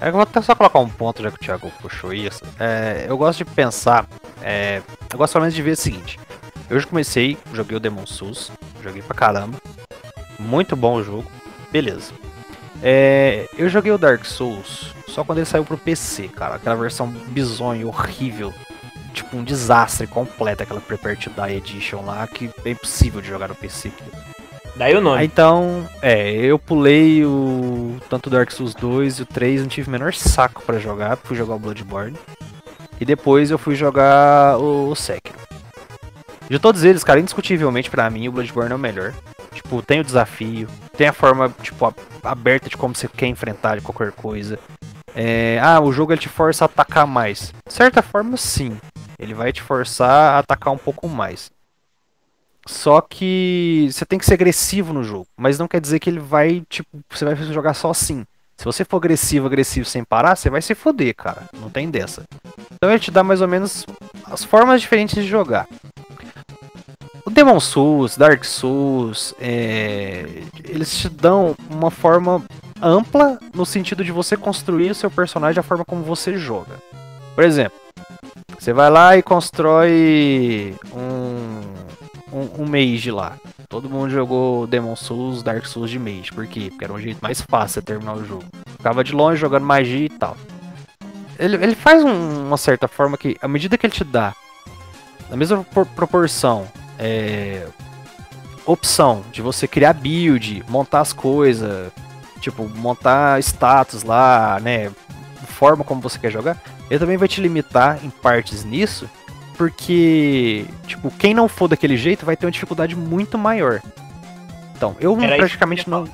[0.00, 2.42] É, eu vou até só colocar um ponto, já que o Thiago puxou isso.
[2.58, 4.06] É, eu gosto de pensar,
[4.42, 6.18] é, eu gosto menos de ver o seguinte.
[6.68, 8.50] Eu já comecei, joguei o Demon Souls,
[8.82, 9.58] joguei pra caramba.
[10.38, 11.30] Muito bom o jogo,
[11.72, 12.12] beleza.
[12.82, 16.56] É, eu joguei o Dark Souls só quando ele saiu pro PC, cara.
[16.56, 18.52] Aquela versão bizonha, horrível
[19.16, 23.48] tipo um desastre completo aquela Prepare to Die Edition lá, que é impossível de jogar
[23.48, 23.90] no PC.
[24.76, 25.24] Daí o nome.
[25.24, 29.90] Então, é, eu pulei o tanto Dark Souls 2 e o 3, não tive o
[29.90, 32.16] menor saco para jogar, fui jogar o Bloodborne.
[33.00, 35.38] E depois eu fui jogar o, o Sekiro.
[36.48, 39.14] De todos eles, cara, indiscutivelmente para mim o Bloodborne é o melhor.
[39.52, 44.12] Tipo, tem o desafio, tem a forma, tipo, aberta de como você quer enfrentar qualquer
[44.12, 44.58] coisa.
[45.14, 47.52] É, ah, o jogo ele te força a atacar mais.
[47.66, 48.76] De certa forma, sim.
[49.18, 51.50] Ele vai te forçar a atacar um pouco mais.
[52.66, 56.18] Só que você tem que ser agressivo no jogo, mas não quer dizer que ele
[56.18, 58.26] vai, tipo, você vai jogar só assim.
[58.56, 61.42] Se você for agressivo, agressivo sem parar, você vai se foder, cara.
[61.60, 62.24] Não tem dessa.
[62.72, 63.86] Então ele te dá mais ou menos
[64.24, 65.68] as formas diferentes de jogar.
[67.24, 70.42] O Demon Souls, Dark Souls, é...
[70.64, 72.42] eles te dão uma forma
[72.82, 76.80] ampla no sentido de você construir o seu personagem da forma como você joga.
[77.34, 77.78] Por exemplo,
[78.58, 81.60] você vai lá e constrói um,
[82.32, 83.36] um, um mage lá.
[83.68, 86.32] Todo mundo jogou Demon Souls, Dark Souls de mage.
[86.32, 86.68] Por quê?
[86.70, 88.44] Porque era um jeito mais fácil de terminar o jogo.
[88.68, 90.36] Ficava de longe jogando magia e tal.
[91.38, 94.34] Ele, ele faz um, uma certa forma que, à medida que ele te dá,
[95.28, 95.64] na mesma
[95.94, 96.66] proporção,
[96.98, 97.66] é,
[98.64, 101.92] opção de você criar build, montar as coisas,
[102.40, 104.90] tipo, montar status lá, né?
[105.46, 106.60] Forma como você quer jogar,
[106.90, 109.08] ele também vai te limitar em partes nisso,
[109.56, 113.80] porque, tipo, quem não for daquele jeito vai ter uma dificuldade muito maior.
[114.76, 116.06] Então, eu Era praticamente não,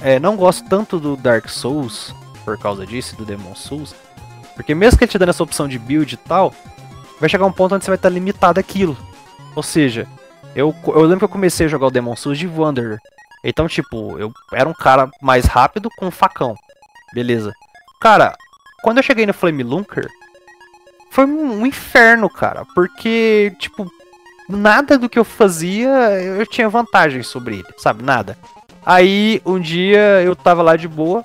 [0.00, 3.94] é, não gosto tanto do Dark Souls por causa disso, do Demon Souls,
[4.56, 6.52] porque mesmo que ele te dando essa opção de build e tal,
[7.20, 8.96] vai chegar um ponto onde você vai estar limitado aquilo.
[9.54, 10.08] Ou seja,
[10.54, 12.98] eu, eu lembro que eu comecei a jogar o Demon Souls de Wanderer.
[13.44, 16.56] Então, tipo, eu era um cara mais rápido com um facão.
[17.14, 17.52] Beleza.
[18.00, 18.34] Cara,
[18.82, 20.08] quando eu cheguei no Flame Lunker,
[21.10, 22.64] foi um inferno, cara.
[22.74, 23.90] Porque, tipo,
[24.48, 25.88] nada do que eu fazia
[26.20, 28.02] eu tinha vantagem sobre ele, sabe?
[28.02, 28.36] Nada.
[28.84, 31.24] Aí um dia eu tava lá de boa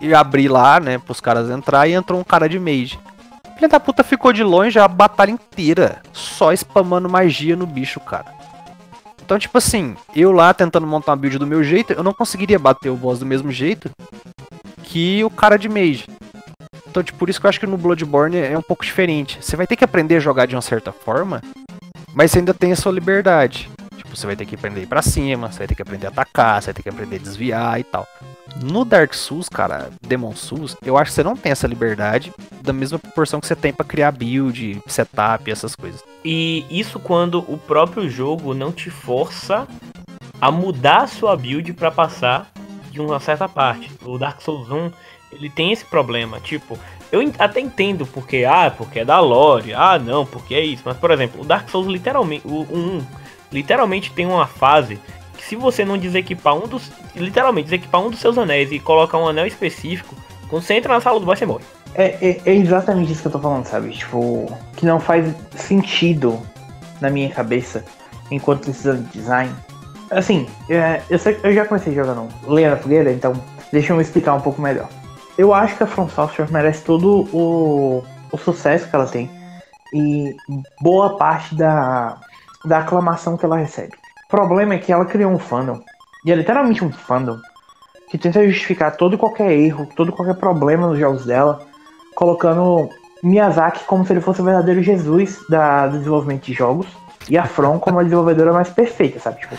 [0.00, 2.98] e abri lá, né, pros caras entrar e entrou um cara de mage.
[3.54, 8.26] Filha da puta ficou de longe a batalha inteira, só spamando magia no bicho, cara.
[9.24, 12.58] Então, tipo assim, eu lá tentando montar uma build do meu jeito, eu não conseguiria
[12.58, 13.90] bater o boss do mesmo jeito
[14.82, 16.04] que o cara de mage.
[16.94, 19.38] Então, tipo, por isso que eu acho que no Bloodborne é um pouco diferente.
[19.40, 21.42] Você vai ter que aprender a jogar de uma certa forma,
[22.14, 23.68] mas você ainda tem a sua liberdade.
[23.96, 26.06] Tipo, você vai ter que aprender a ir pra cima, você vai ter que aprender
[26.06, 28.06] a atacar, você vai ter que aprender a desviar e tal.
[28.62, 32.32] No Dark Souls, cara, Demon Souls, eu acho que você não tem essa liberdade
[32.62, 36.00] da mesma proporção que você tem para criar build, setup, essas coisas.
[36.24, 39.66] E isso quando o próprio jogo não te força
[40.40, 42.52] a mudar a sua build para passar
[42.92, 43.90] de uma certa parte.
[44.04, 44.92] O Dark Souls 1
[45.34, 46.78] ele tem esse problema, tipo,
[47.12, 50.96] eu até entendo porque, ah, porque é da lore, ah, não, porque é isso, mas
[50.96, 53.02] por exemplo, o Dark Souls literalmente, o 1,
[53.52, 54.98] literalmente tem uma fase
[55.36, 59.18] que se você não desequipar um dos, literalmente desequipar um dos seus anéis e colocar
[59.18, 60.14] um anel específico,
[60.48, 61.64] quando você entra na sala do boss você morre.
[61.94, 63.90] É, é, é exatamente isso que eu tô falando, sabe?
[63.90, 66.40] Tipo, que não faz sentido
[67.00, 67.84] na minha cabeça
[68.30, 69.54] enquanto precisa de design.
[70.10, 73.32] Assim, é, eu, sei, eu já comecei jogando Lenha na Fogueira, então
[73.72, 74.88] deixa eu me explicar um pouco melhor
[75.36, 79.30] eu acho que a From Software merece todo o, o sucesso que ela tem
[79.92, 80.36] e
[80.80, 82.18] boa parte da,
[82.64, 83.92] da aclamação que ela recebe.
[84.26, 85.80] O problema é que ela criou um fandom,
[86.24, 87.38] e é literalmente um fandom,
[88.10, 91.60] que tenta justificar todo e qualquer erro, todo e qualquer problema nos jogos dela,
[92.14, 92.88] colocando
[93.22, 96.86] Miyazaki como se ele fosse o verdadeiro Jesus da, do desenvolvimento de jogos,
[97.28, 99.40] e a From como a desenvolvedora mais perfeita, sabe?
[99.40, 99.56] Tipo,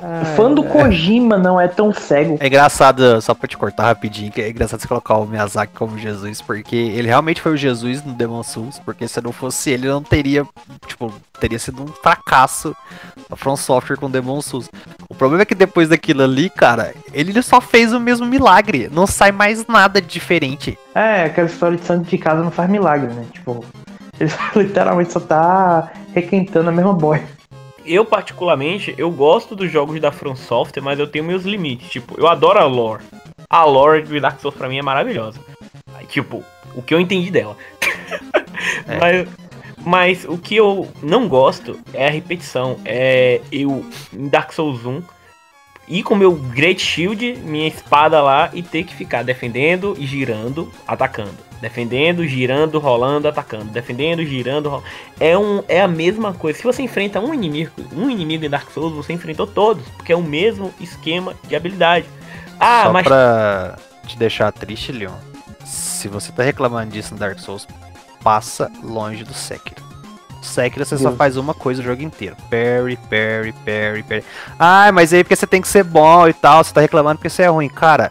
[0.00, 2.36] o fã do Kojima não é tão cego.
[2.40, 5.98] É engraçado, só pra te cortar rapidinho, que é engraçado você colocar o Miyazaki como
[5.98, 9.88] Jesus, porque ele realmente foi o Jesus no Demon Souls, porque se não fosse ele,
[9.88, 10.46] não teria,
[10.86, 12.76] tipo, teria sido um fracasso
[13.30, 14.68] a From Software com Demon Souls.
[15.08, 19.06] O problema é que depois daquilo ali, cara, ele só fez o mesmo milagre, não
[19.06, 20.78] sai mais nada diferente.
[20.94, 23.24] É, aquela história de santo de casa não faz milagre, né?
[23.32, 23.64] Tipo,
[24.18, 27.36] ele literalmente só tá requentando a mesma boia
[27.86, 31.90] eu particularmente, eu gosto dos jogos da From Software, mas eu tenho meus limites.
[31.90, 33.04] Tipo, eu adoro a lore.
[33.48, 35.40] A lore de Dark Souls pra mim é maravilhosa.
[36.08, 37.56] Tipo, o que eu entendi dela.
[38.88, 38.98] É.
[38.98, 39.28] mas,
[39.84, 42.78] mas o que eu não gosto é a repetição.
[42.84, 45.02] É eu em Dark Souls 1
[45.88, 50.70] ir com meu Great Shield, minha espada lá e ter que ficar defendendo e girando,
[50.86, 51.46] atacando.
[51.60, 53.66] Defendendo, girando, rolando, atacando.
[53.66, 54.88] Defendendo, girando, rolando.
[55.18, 56.58] É, um, é a mesma coisa.
[56.58, 59.86] Se você enfrenta um inimigo, um inimigo em Dark Souls, você enfrentou todos.
[59.96, 62.06] Porque é o mesmo esquema de habilidade.
[62.60, 63.06] Ah, Só mas.
[63.06, 63.76] pra
[64.06, 65.14] te deixar triste, Leon.
[65.64, 67.66] Se você tá reclamando disso no Dark Souls,
[68.22, 69.85] passa longe do Sekiro.
[70.46, 72.36] Sekiro você só faz uma coisa o jogo inteiro.
[72.50, 74.24] Parry, parry, parry, parry.
[74.58, 77.30] Ah, mas aí porque você tem que ser bom e tal, você tá reclamando porque
[77.30, 77.68] você é ruim.
[77.68, 78.10] Cara,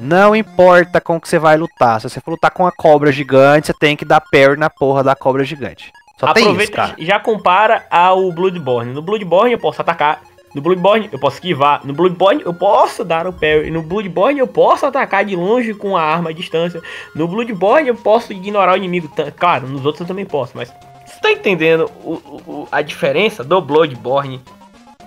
[0.00, 2.00] não importa com que você vai lutar.
[2.00, 5.02] Se você for lutar com a cobra gigante, você tem que dar parry na porra
[5.02, 5.92] da cobra gigante.
[6.18, 8.92] Só Aproveita e já compara ao Bloodborne.
[8.92, 10.22] No Bloodborne eu posso atacar.
[10.54, 11.84] No Bloodborne eu posso esquivar.
[11.84, 13.70] No Bloodborne eu posso dar o parry.
[13.70, 16.80] No Bloodborne eu posso atacar de longe com a arma à distância.
[17.14, 19.10] No Bloodborne eu posso ignorar o inimigo.
[19.36, 20.72] Claro, nos outros eu também posso, mas.
[21.16, 22.12] Você tá entendendo o,
[22.46, 24.42] o, a diferença do Bloodborne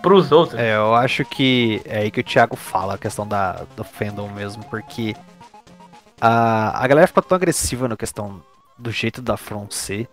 [0.01, 0.59] pros outros.
[0.59, 4.27] É, eu acho que é aí que o Thiago fala, a questão da, do fandom
[4.29, 5.15] mesmo, porque
[6.19, 8.41] a, a galera ficou tão agressiva na questão
[8.75, 10.09] do jeito da Front ser,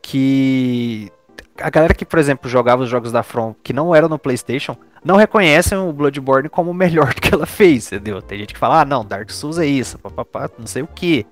[0.00, 1.12] que
[1.60, 4.74] a galera que, por exemplo, jogava os jogos da From que não eram no PlayStation,
[5.04, 8.22] não reconhecem o Bloodborne como o melhor que ela fez, entendeu?
[8.22, 11.26] Tem gente que fala, ah, não, Dark Souls é isso, papapá, não sei o que.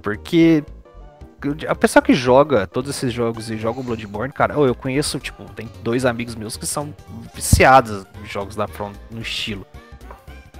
[0.00, 0.64] Porque
[1.68, 5.44] a pessoa que joga todos esses jogos e joga o Bloodborne, cara, eu conheço, tipo,
[5.54, 6.94] tem dois amigos meus que são
[7.34, 9.66] viciados em jogos da From no estilo.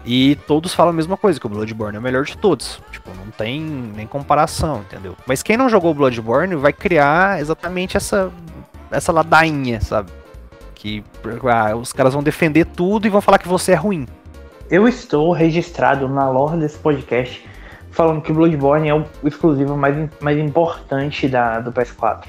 [0.05, 2.80] E todos falam a mesma coisa, que o Bloodborne é o melhor de todos.
[2.93, 5.16] Tipo, não tem nem comparação, entendeu?
[5.26, 8.30] Mas quem não jogou Bloodborne vai criar exatamente essa,
[8.91, 10.12] essa ladainha, sabe?
[10.76, 11.03] Que
[11.53, 14.07] ah, os caras vão defender tudo e vão falar que você é ruim.
[14.70, 17.45] Eu estou registrado na lore desse podcast
[17.97, 22.26] falando que Bloodborne é o exclusivo mais, mais importante da, do PS4.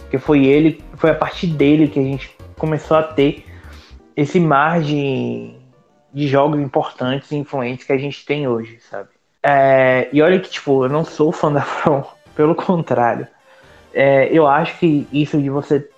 [0.00, 3.46] Porque foi ele, foi a partir dele que a gente começou a ter
[4.14, 5.54] esse mar de,
[6.12, 9.08] de jogos importantes e influentes que a gente tem hoje, sabe?
[9.42, 12.04] É, e olha que, tipo, eu não sou fã da From,
[12.36, 13.26] pelo contrário.
[13.94, 15.88] É, eu acho que isso de você.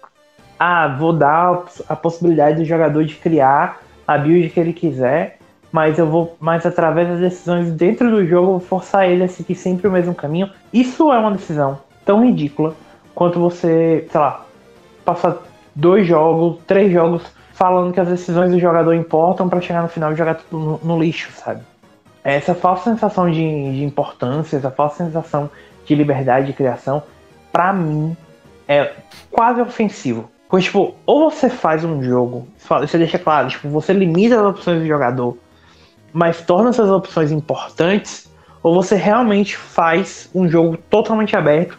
[0.56, 5.39] Ah, vou dar a possibilidade do jogador de criar a build que ele quiser
[5.72, 9.54] mas eu vou, mas através das decisões dentro do jogo, vou forçar ele a seguir
[9.54, 10.50] sempre o mesmo caminho.
[10.72, 12.74] Isso é uma decisão tão ridícula
[13.14, 14.44] quanto você, sei lá,
[15.04, 15.38] passar
[15.74, 20.12] dois jogos, três jogos falando que as decisões do jogador importam para chegar no final
[20.12, 21.60] e jogar tudo no, no lixo, sabe?
[22.24, 25.50] Essa falsa sensação de, de, importância, essa falsa sensação
[25.84, 27.02] de liberdade de criação,
[27.52, 28.16] para mim
[28.66, 28.94] é
[29.30, 30.30] quase ofensivo.
[30.48, 34.80] Porque, tipo, ou você faz um jogo, você deixa claro, tipo, você limita as opções
[34.80, 35.36] do jogador,
[36.12, 38.30] mas torna essas opções importantes,
[38.62, 41.78] ou você realmente faz um jogo totalmente aberto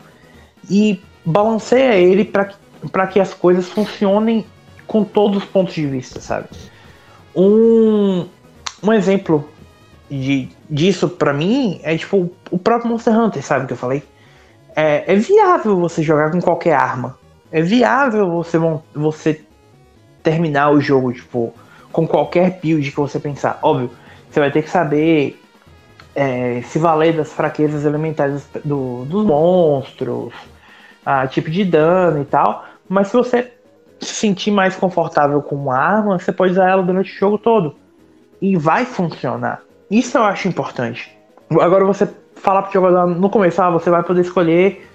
[0.70, 4.46] e balanceia ele para que as coisas funcionem
[4.88, 6.48] com todos os pontos de vista, sabe?
[7.36, 8.28] Um,
[8.84, 9.48] um exemplo
[10.10, 14.04] de, disso para mim é tipo o próprio Monster Hunter, sabe que eu falei?
[14.76, 17.18] É, é viável você jogar com qualquer arma.
[17.52, 18.58] É viável você,
[18.94, 19.42] você
[20.24, 21.54] terminar o jogo, tipo,
[21.92, 23.60] com qualquer build que você pensar.
[23.62, 23.92] Óbvio,
[24.32, 25.40] você vai ter que saber
[26.16, 30.34] é, se valer das fraquezas elementares do, dos monstros,
[31.06, 32.66] a tipo de dano e tal.
[32.88, 33.52] Mas se você
[34.00, 37.76] se sentir mais confortável com uma arma, você pode usar ela durante o jogo todo.
[38.42, 39.62] E vai funcionar.
[39.90, 41.16] Isso eu acho importante.
[41.60, 44.90] Agora você falar pro jogador no começo, ah, você vai poder escolher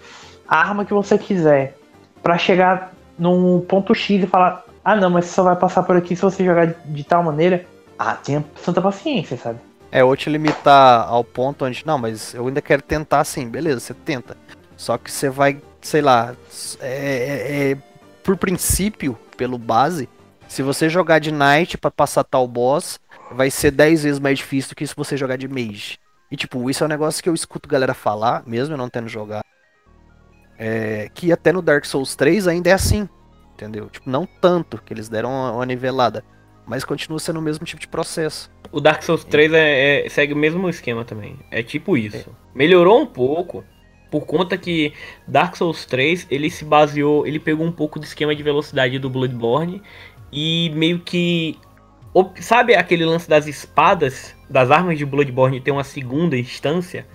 [0.49, 1.76] a arma que você quiser.
[2.22, 5.97] para chegar num ponto X e falar, ah não, mas você só vai passar por
[5.97, 7.64] aqui se você jogar de, de tal maneira.
[7.99, 9.59] Ah, tenha santa paciência, sabe?
[9.90, 13.80] É, ou te limitar ao ponto onde, não, mas eu ainda quero tentar assim, beleza,
[13.80, 14.36] você tenta.
[14.76, 16.34] Só que você vai, sei lá,
[16.80, 17.78] é, é, é
[18.22, 20.09] por princípio, pelo base,
[20.49, 22.99] se você jogar de Knight para passar tal boss,
[23.30, 25.99] vai ser 10 vezes mais difícil do que se você jogar de Mage.
[26.30, 29.09] E tipo, isso é um negócio que eu escuto galera falar, mesmo eu não tendo
[29.09, 29.44] jogado.
[30.59, 33.09] É, que até no Dark Souls 3 ainda é assim.
[33.55, 33.88] Entendeu?
[33.88, 36.24] Tipo, não tanto, que eles deram uma, uma nivelada.
[36.67, 38.51] Mas continua sendo o mesmo tipo de processo.
[38.73, 41.39] O Dark Souls 3 é, é, segue o mesmo esquema também.
[41.51, 42.31] É tipo isso.
[42.31, 42.33] É.
[42.55, 43.64] Melhorou um pouco,
[44.11, 44.93] por conta que
[45.29, 49.09] Dark Souls 3 ele se baseou, ele pegou um pouco do esquema de velocidade do
[49.09, 49.83] Bloodborne
[50.33, 51.57] e meio que
[52.41, 57.07] sabe aquele lance das espadas, das armas de Bloodborne tem uma segunda instância?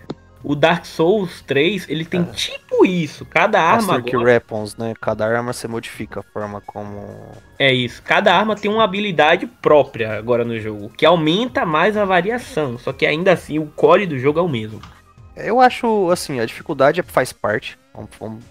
[0.44, 2.26] O Dark Souls 3, ele tem é.
[2.26, 3.26] tipo isso.
[3.26, 4.20] Cada arma agora...
[4.20, 4.94] Weapons, né?
[5.00, 8.02] Cada arma você modifica a forma como É isso.
[8.02, 12.92] Cada arma tem uma habilidade própria agora no jogo, que aumenta mais a variação, só
[12.92, 14.82] que ainda assim o core do jogo é o mesmo.
[15.36, 17.78] Eu acho, assim, a dificuldade faz parte.
[17.94, 18.44] Vamos, vamos,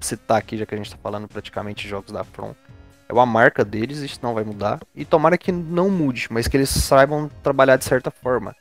[0.00, 2.54] citar aqui, já que a gente tá falando praticamente de jogos da From.
[3.08, 4.80] É uma marca deles, isso não vai mudar.
[4.94, 8.54] E tomara que não mude, mas que eles saibam trabalhar de certa forma.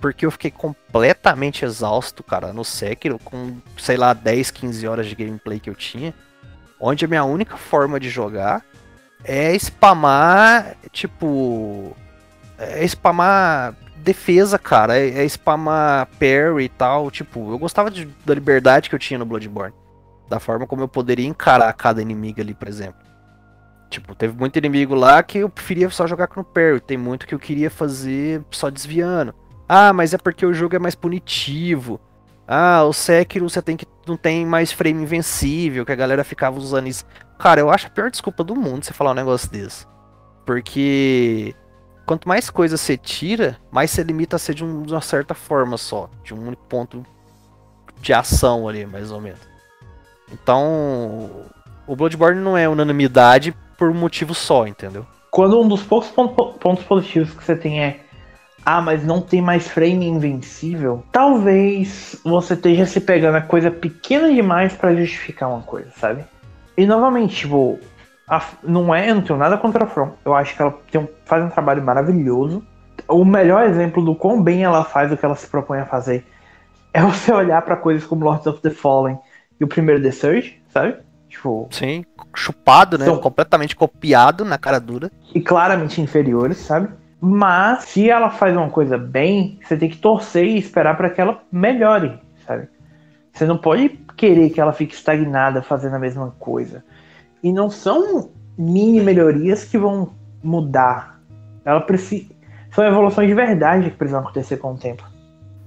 [0.00, 5.14] Porque eu fiquei completamente exausto, cara, no Sekiro, com, sei lá, 10, 15 horas de
[5.14, 6.14] gameplay que eu tinha.
[6.80, 8.64] Onde a minha única forma de jogar
[9.24, 11.96] é spamar, tipo.
[12.56, 14.96] É spamar defesa, cara.
[14.98, 17.10] É, é spamar parry e tal.
[17.10, 19.74] Tipo, eu gostava de, da liberdade que eu tinha no Bloodborne.
[20.28, 23.00] Da forma como eu poderia encarar cada inimigo ali, por exemplo.
[23.90, 26.80] Tipo, teve muito inimigo lá que eu preferia só jogar com o parry.
[26.80, 29.34] Tem muito que eu queria fazer só desviando.
[29.68, 32.00] Ah, mas é porque o jogo é mais punitivo.
[32.46, 36.58] Ah, o Sekiro você tem que não tem mais frame invencível, que a galera ficava
[36.58, 37.04] usando isso.
[37.38, 39.86] Cara, eu acho a pior desculpa do mundo você falar um negócio desse.
[40.46, 41.54] Porque
[42.06, 45.76] quanto mais coisa você tira, mais você limita a ser de, um, uma certa forma
[45.76, 47.04] só, de um único ponto
[48.00, 49.40] de ação ali, mais ou menos.
[50.32, 51.30] Então,
[51.86, 55.06] o Bloodborne não é unanimidade por um motivo só, entendeu?
[55.30, 58.07] Quando um dos poucos pontos positivos que você tem é
[58.64, 64.32] ah, mas não tem mais frame invencível, talvez você esteja se pegando a coisa pequena
[64.32, 66.24] demais para justificar uma coisa, sabe?
[66.76, 67.78] E novamente, tipo,
[68.28, 70.12] a, não é, eu não tenho nada contra a From.
[70.24, 72.62] Eu acho que ela um, faz um trabalho maravilhoso.
[73.08, 76.26] O melhor exemplo do quão bem ela faz o que ela se propõe a fazer
[76.92, 79.18] é você olhar para coisas como Lords of the Fallen
[79.58, 80.96] e o primeiro The Surge, sabe?
[81.28, 82.04] Tipo, Sim,
[82.34, 83.04] chupado, né?
[83.04, 83.18] São...
[83.18, 85.10] Completamente copiado na cara dura.
[85.34, 86.88] E claramente inferiores, sabe?
[87.20, 91.20] Mas se ela faz uma coisa bem, você tem que torcer e esperar para que
[91.20, 92.68] ela melhore, sabe?
[93.32, 96.84] Você não pode querer que ela fique estagnada fazendo a mesma coisa.
[97.42, 100.10] E não são mini melhorias que vão
[100.42, 101.20] mudar.
[101.64, 102.26] Ela precisa.
[102.72, 105.04] São evoluções de verdade que precisam acontecer com o tempo.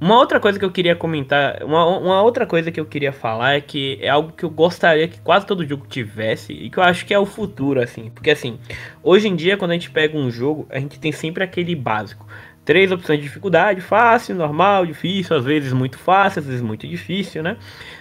[0.01, 3.53] Uma outra coisa que eu queria comentar, uma, uma outra coisa que eu queria falar
[3.53, 6.83] é que é algo que eu gostaria que quase todo jogo tivesse e que eu
[6.83, 8.09] acho que é o futuro, assim.
[8.09, 8.57] Porque assim,
[9.03, 12.25] hoje em dia, quando a gente pega um jogo, a gente tem sempre aquele básico.
[12.65, 17.43] Três opções de dificuldade, fácil, normal, difícil, às vezes muito fácil, às vezes muito difícil,
[17.43, 17.57] né?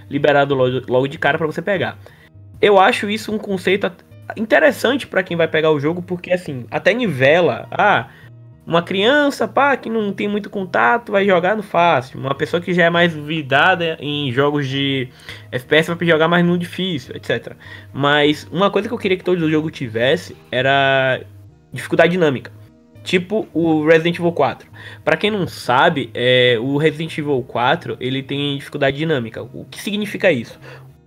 [0.09, 1.99] Liberado logo, logo de cara para você pegar
[2.61, 3.91] eu acho isso um conceito
[4.37, 8.09] interessante para quem vai pegar o jogo, porque assim, até nivela, ah,
[8.67, 12.21] Uma criança, pá, que não tem muito contato, vai jogar no fácil.
[12.21, 15.09] Uma pessoa que já é mais vidada em jogos de
[15.51, 17.55] FPS vai jogar mais no difícil, etc.
[17.93, 21.21] Mas uma coisa que eu queria que todo jogo tivesse era
[21.73, 22.53] dificuldade dinâmica.
[23.03, 24.69] Tipo o Resident Evil 4.
[25.03, 29.43] Para quem não sabe, é, o Resident Evil 4 ele tem dificuldade dinâmica.
[29.43, 30.61] O que significa isso?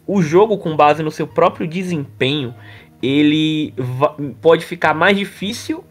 [0.06, 2.54] O jogo, com base no seu próprio desempenho,
[3.02, 3.74] ele
[4.42, 5.84] pode ficar mais difícil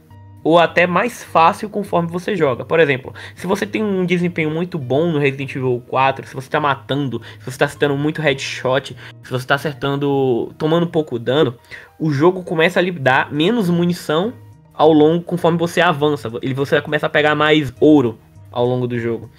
[0.44, 2.64] ou até mais fácil conforme você joga.
[2.64, 6.48] Por exemplo, se você tem um desempenho muito bom no Resident Evil 4, se você
[6.48, 11.54] está matando, se você está acertando muito headshot, se você está acertando, tomando pouco dano,
[11.98, 14.32] o jogo começa a lhe dar menos munição
[14.74, 16.30] ao longo conforme você avança.
[16.42, 18.18] Ele você começa a pegar mais ouro
[18.50, 19.30] ao longo do jogo.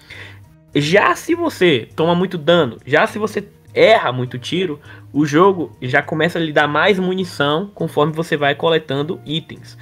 [0.76, 4.80] Já se você toma muito dano, já se você erra muito tiro,
[5.12, 9.78] o jogo já começa a lhe dar mais munição conforme você vai coletando itens.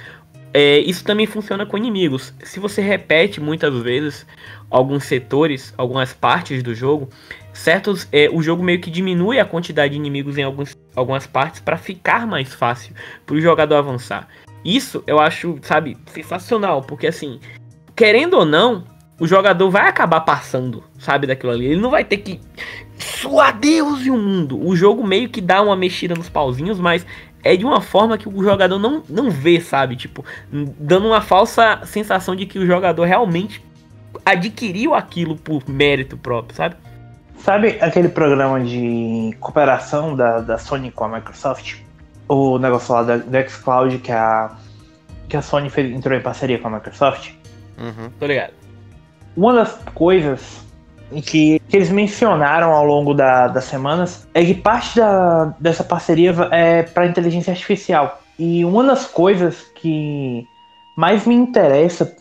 [0.54, 2.34] É, isso também funciona com inimigos.
[2.42, 4.26] Se você repete muitas vezes
[4.70, 7.08] alguns setores, algumas partes do jogo,
[7.52, 11.60] certos, é, o jogo meio que diminui a quantidade de inimigos em alguns, algumas partes
[11.60, 12.94] para ficar mais fácil
[13.24, 14.28] para o jogador avançar.
[14.64, 17.40] Isso eu acho, sabe, sensacional, porque assim,
[17.96, 18.84] querendo ou não,
[19.18, 21.66] o jogador vai acabar passando, sabe, daquilo ali.
[21.66, 22.40] Ele não vai ter que
[22.98, 24.60] suar Deus e o mundo.
[24.60, 27.06] O jogo meio que dá uma mexida nos pauzinhos, mas
[27.42, 29.96] é de uma forma que o jogador não, não vê, sabe?
[29.96, 33.64] Tipo, dando uma falsa sensação de que o jogador realmente
[34.24, 36.76] adquiriu aquilo por mérito próprio, sabe?
[37.38, 41.80] Sabe aquele programa de cooperação da, da Sony com a Microsoft?
[42.28, 44.52] O negócio lá da, do xCloud que a,
[45.28, 47.32] que a Sony fez, entrou em parceria com a Microsoft?
[47.76, 48.52] Uhum, tô ligado.
[49.36, 50.64] Uma das coisas
[51.20, 56.34] que, que eles mencionaram ao longo da, das semanas é que parte da, dessa parceria
[56.50, 58.20] é para inteligência artificial.
[58.38, 60.46] E uma das coisas que
[60.96, 62.16] mais me interessa,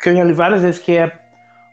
[0.00, 1.12] que eu já li várias vezes, que é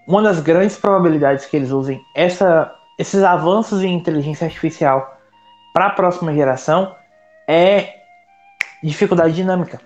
[0.07, 5.17] uma das grandes probabilidades que eles usem essa, esses avanços em inteligência artificial
[5.73, 6.95] para a próxima geração
[7.47, 7.93] é
[8.83, 9.79] dificuldade dinâmica.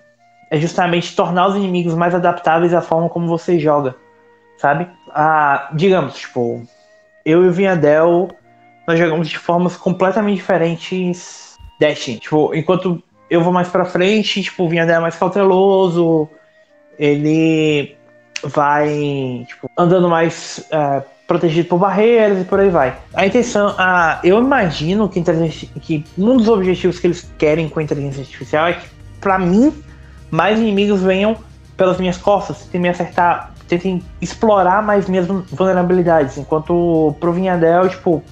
[0.50, 3.96] É justamente tornar os inimigos mais adaptáveis à forma como você joga
[4.56, 4.88] sabe?
[5.14, 6.66] Ah, digamos, tipo,
[7.24, 8.28] eu e o Vinhadel,
[8.86, 12.18] nós jogamos de formas completamente diferentes Destiny.
[12.18, 16.28] Tipo, enquanto eu vou mais pra frente, tipo, o Vinhadel é mais cauteloso,
[16.98, 17.96] ele
[18.42, 22.96] vai, tipo, andando mais é, protegido por barreiras e por aí vai.
[23.14, 25.22] A intenção, ah, eu imagino que,
[25.80, 28.86] que um dos objetivos que eles querem com a inteligência artificial é que,
[29.20, 29.72] pra mim,
[30.30, 31.36] mais inimigos venham
[31.76, 36.38] pelas minhas costas, tentem me acertar tentem explorar mais minhas vulnerabilidades.
[36.38, 38.22] Enquanto pro Vinhadel, tipo,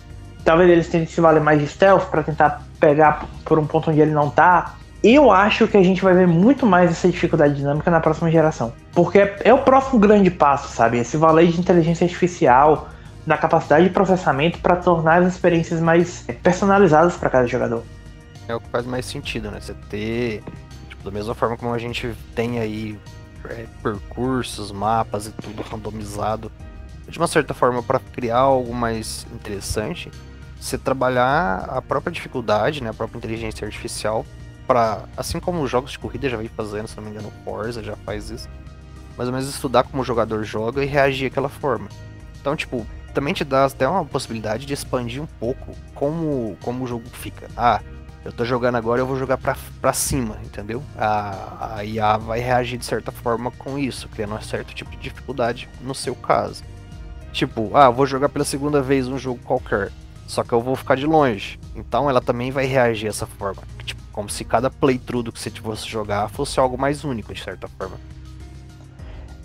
[0.45, 4.01] talvez eles tentem se valer mais de stealth para tentar pegar por um ponto onde
[4.01, 4.75] ele não tá.
[5.03, 8.73] Eu acho que a gente vai ver muito mais essa dificuldade dinâmica na próxima geração.
[8.93, 10.99] Porque é o próximo grande passo, sabe?
[10.99, 12.89] Esse valer de inteligência artificial,
[13.27, 17.83] na capacidade de processamento para tornar as experiências mais personalizadas para cada jogador.
[18.49, 19.61] É o que faz mais sentido, né?
[19.61, 20.43] Você ter,
[20.89, 22.99] tipo, da mesma forma como a gente tem aí
[23.49, 26.51] é, percursos, mapas e tudo randomizado.
[27.09, 30.11] De uma certa forma, para criar algo mais interessante,
[30.61, 34.25] você trabalhar a própria dificuldade, né, a própria inteligência artificial,
[34.67, 37.83] para assim como os jogos de corrida já vem fazendo, se não me engano, Forza
[37.83, 38.49] já faz isso,
[39.17, 41.89] mais ou menos estudar como o jogador joga e reagir daquela forma.
[42.41, 46.87] Então, tipo, também te dá até uma possibilidade de expandir um pouco como, como o
[46.87, 47.49] jogo fica.
[47.57, 47.81] Ah,
[48.25, 50.83] eu tô jogando agora, eu vou jogar pra, pra cima, entendeu?
[50.97, 54.97] A, a IA vai reagir de certa forma com isso, criando um certo tipo de
[54.97, 56.63] dificuldade no seu caso.
[57.33, 59.91] Tipo, ah, vou jogar pela segunda vez um jogo qualquer,
[60.27, 61.59] só que eu vou ficar de longe.
[61.75, 63.63] Então ela também vai reagir dessa forma.
[63.85, 67.67] Tipo, como se cada playthrough que você fosse jogar fosse algo mais único, de certa
[67.67, 67.97] forma.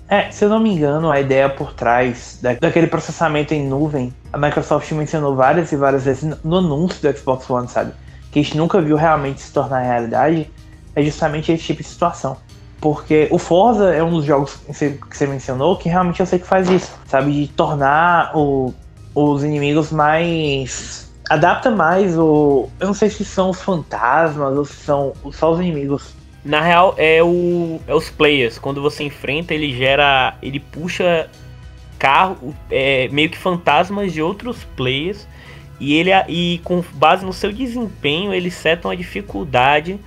[0.09, 4.13] É, se eu não me engano, a ideia por trás da, daquele processamento em nuvem,
[4.31, 7.91] a Microsoft mencionou várias e várias vezes no anúncio do Xbox One, sabe?
[8.31, 10.49] Que a gente nunca viu realmente se tornar realidade,
[10.95, 12.37] é justamente esse tipo de situação.
[12.79, 16.45] Porque o Forza é um dos jogos que você mencionou que realmente eu sei que
[16.45, 17.31] faz isso, sabe?
[17.31, 18.73] De tornar o,
[19.15, 21.11] os inimigos mais.
[21.27, 22.69] adapta mais o.
[22.79, 26.15] Eu não sei se são os fantasmas ou se são só os inimigos.
[26.45, 28.59] Na real, é, o, é os players.
[28.59, 30.35] Quando você enfrenta, ele gera.
[30.41, 31.29] ele puxa
[31.97, 35.27] carro, é, meio que fantasmas de outros players
[35.79, 39.99] e ele e com base no seu desempenho, eles setam a dificuldade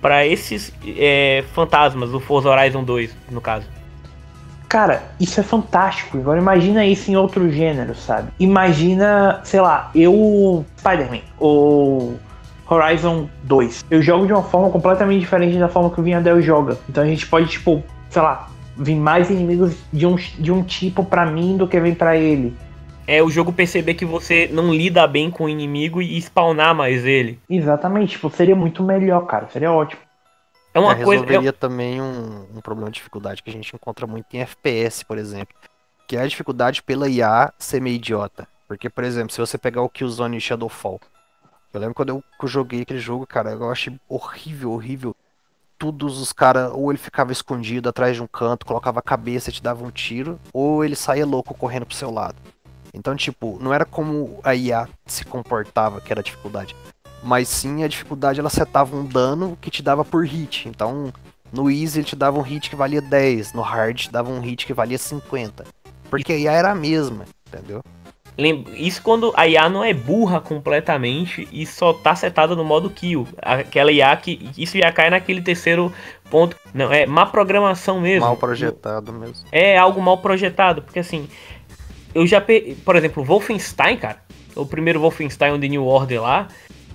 [0.00, 3.66] para esses é, fantasmas do Forza Horizon 2, no caso.
[4.68, 6.18] Cara, isso é fantástico.
[6.18, 8.28] Agora imagina isso em outro gênero, sabe?
[8.40, 10.64] Imagina, sei lá, eu.
[10.78, 12.18] Spider-Man ou
[12.68, 13.84] Horizon 2.
[13.90, 16.76] Eu jogo de uma forma completamente diferente da forma que o Vinhadel joga.
[16.88, 21.04] Então a gente pode, tipo, sei lá, vir mais inimigos de um, de um tipo
[21.04, 22.54] para mim do que vem para ele.
[23.06, 27.04] É o jogo perceber que você não lida bem com o inimigo e spawnar mais
[27.04, 27.38] ele.
[27.48, 29.48] Exatamente, tipo, seria muito melhor, cara.
[29.48, 30.00] Seria ótimo.
[30.72, 31.22] É uma é, coisa.
[31.22, 31.52] Resolveria é...
[31.52, 35.54] também um, um problema de dificuldade que a gente encontra muito em FPS, por exemplo.
[36.08, 38.48] Que é a dificuldade pela IA ser meio idiota.
[38.66, 41.00] Porque, por exemplo, se você pegar o Killzone Shadowfall.
[41.72, 45.14] Eu lembro quando eu, eu joguei aquele jogo, cara, eu achei horrível, horrível.
[45.76, 49.52] Todos os caras, ou ele ficava escondido atrás de um canto, colocava a cabeça e
[49.52, 52.36] te dava um tiro, ou ele saía louco correndo pro seu lado.
[52.94, 56.74] Então, tipo, não era como a IA se comportava que era a dificuldade.
[57.22, 60.68] Mas sim a dificuldade ela setava um dano que te dava por hit.
[60.68, 61.12] Então,
[61.52, 64.40] no Easy ele te dava um hit que valia 10, no Hard te dava um
[64.40, 65.64] hit que valia 50.
[66.08, 67.82] Porque a IA era a mesma, entendeu?
[68.36, 73.28] Isso quando a IA não é burra completamente e só tá setada no modo kill.
[73.40, 74.50] Aquela IA que.
[74.58, 75.92] Isso já cai naquele terceiro
[76.28, 76.56] ponto.
[76.72, 78.26] Não, é má programação mesmo.
[78.26, 79.46] Mal projetado mesmo.
[79.52, 80.82] É algo mal projetado.
[80.82, 81.28] Porque assim.
[82.14, 82.42] Eu já.
[82.84, 84.22] Por exemplo, Wolfenstein, cara.
[84.54, 86.48] O primeiro Wolfenstein, The New Order lá.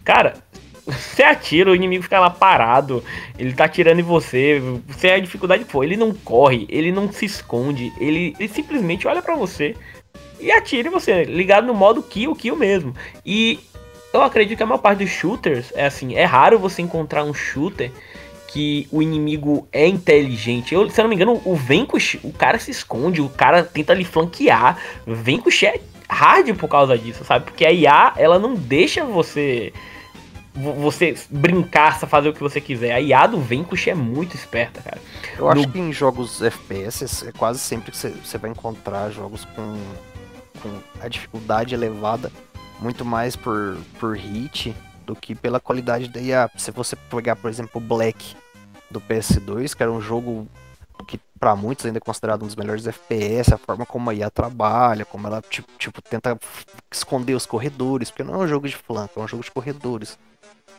[0.04, 0.36] Cara,
[0.86, 3.04] você atira, o inimigo fica lá parado,
[3.38, 6.92] ele tá atirando em você, você é a dificuldade que for, ele não corre, ele
[6.92, 9.76] não se esconde, ele, ele simplesmente olha para você
[10.40, 12.96] e atira em você, ligado no modo kill, kill mesmo.
[13.26, 13.60] E
[14.14, 17.34] eu acredito que a maior parte dos shooters é assim, é raro você encontrar um
[17.34, 17.92] shooter
[18.52, 20.74] que o inimigo é inteligente.
[20.74, 23.94] Eu, se eu não me engano, o Vanquish, o cara se esconde, o cara tenta
[23.94, 24.78] lhe flanquear.
[25.06, 25.80] O Vanquish é
[26.10, 27.46] hard por causa disso, sabe?
[27.46, 29.72] Porque a IA, ela não deixa você
[30.82, 32.92] você brincar, fazer o que você quiser.
[32.92, 35.00] A IA do Vanquish é muito esperta, cara.
[35.38, 35.52] Eu no...
[35.52, 39.78] acho que em jogos FPS é quase sempre que você vai encontrar jogos com,
[40.62, 40.70] com
[41.00, 42.32] a dificuldade elevada
[42.82, 44.76] muito mais por, por hit
[45.06, 46.50] do que pela qualidade da IA.
[46.58, 48.36] Se você pegar, por exemplo, o Black
[48.90, 50.48] do PS2, que era um jogo
[51.08, 54.30] que para muitos ainda é considerado um dos melhores FPS, a forma como a IA
[54.30, 56.38] trabalha, como ela tipo, tipo, tenta
[56.92, 60.20] esconder os corredores, porque não é um jogo de flanco, é um jogo de corredores.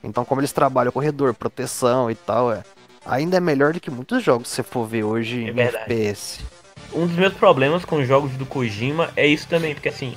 [0.04, 2.62] Então como eles trabalham corredor, proteção e tal, é,
[3.04, 6.40] ainda é melhor do que muitos jogos se você for ver hoje é em FPS.
[6.92, 10.16] Um dos meus problemas com os jogos do Kojima é isso também, porque assim,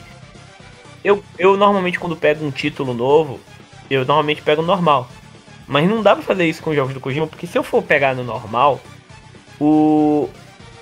[1.04, 3.39] eu, eu normalmente quando pego um título novo,
[3.89, 5.08] eu normalmente pego normal.
[5.68, 7.82] Mas não dá pra fazer isso com os jogos do Kojima, porque se eu for
[7.82, 8.82] pegar no normal,
[9.59, 10.30] o.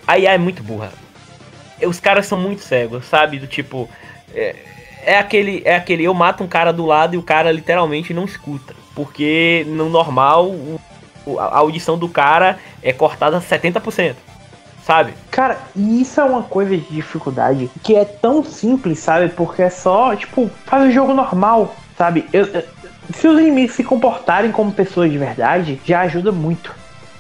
[0.08, 0.92] A IA é muito burra.
[1.84, 3.40] Os caras são muito cegos, sabe?
[3.40, 3.90] Do tipo.
[4.34, 4.56] É,
[5.04, 5.62] é, aquele.
[5.66, 6.04] É aquele.
[6.04, 8.74] Eu mato um cara do lado e o cara literalmente não escuta.
[8.96, 10.48] Porque no normal
[11.26, 14.16] o, a audição do cara é cortada 70%.
[14.84, 15.14] Sabe?
[15.30, 19.30] Cara, isso é uma coisa de dificuldade que é tão simples, sabe?
[19.30, 22.28] Porque é só, tipo, faz o jogo normal, sabe?
[22.34, 22.64] Eu, eu,
[23.14, 26.74] se os inimigos se comportarem como pessoas de verdade, já ajuda muito.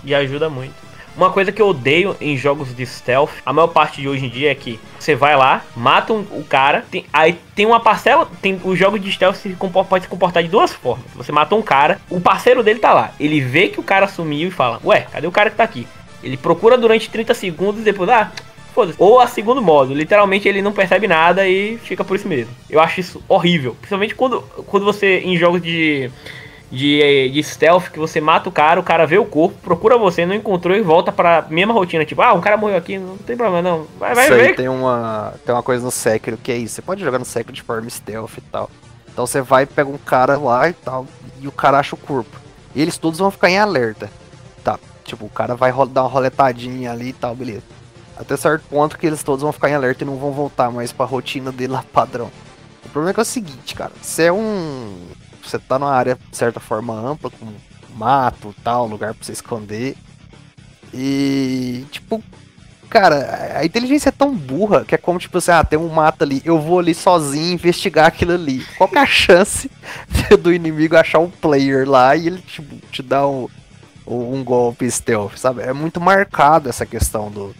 [0.06, 0.74] Já ajuda muito.
[1.16, 4.30] Uma coisa que eu odeio em jogos de stealth, a maior parte de hoje em
[4.30, 8.30] dia é que você vai lá, mata um, o cara, tem, aí tem uma parcela,
[8.42, 9.50] tem o jogo de stealth se
[9.90, 11.06] pode se comportar de duas formas.
[11.16, 14.48] Você mata um cara, o parceiro dele tá lá, ele vê que o cara sumiu
[14.48, 15.86] e fala: "Ué, cadê o cara que tá aqui?"
[16.24, 18.32] Ele procura durante 30 segundos e depois, ah,
[18.74, 18.98] foda-se.
[19.00, 22.54] Ou a segundo modo, literalmente ele não percebe nada e fica por isso mesmo.
[22.70, 26.12] Eu acho isso horrível, principalmente quando quando você em jogos de
[26.72, 30.26] de, de stealth que você mata o cara, o cara vê o corpo, procura você,
[30.26, 32.06] não encontrou e volta pra mesma rotina.
[32.06, 33.86] Tipo, ah, um cara morreu aqui, não tem problema não.
[34.00, 34.56] Vai, vai isso ver.
[34.56, 36.76] tem uma, tem uma coisa no Sekiro que é isso.
[36.76, 38.72] Você pode jogar no Sekiro de forma stealth e tal.
[39.12, 41.06] Então você vai, pega um cara lá e tal,
[41.42, 42.40] e o cara acha o corpo.
[42.74, 44.10] E eles todos vão ficar em alerta.
[44.64, 47.64] Tá, tipo, o cara vai dar uma roletadinha ali e tal, beleza.
[48.22, 50.92] Até certo ponto que eles todos vão ficar em alerta e não vão voltar mais
[50.92, 52.32] pra rotina dele lá padrão.
[52.86, 53.92] O problema é que é o seguinte, cara.
[54.00, 55.08] Você é um
[55.44, 57.48] você tá numa área de certa forma ampla, com
[57.96, 59.96] mato tal, lugar pra você esconder.
[60.94, 62.24] E, tipo,
[62.90, 66.24] cara, a inteligência é tão burra que é como, tipo assim, ah, tem um mato
[66.24, 68.64] ali, eu vou ali sozinho investigar aquilo ali.
[68.78, 69.70] Qual que é a chance
[70.42, 73.48] do inimigo achar um player lá e ele, tipo, te dar um,
[74.06, 75.62] um golpe stealth, sabe?
[75.62, 77.56] É muito marcado essa questão do,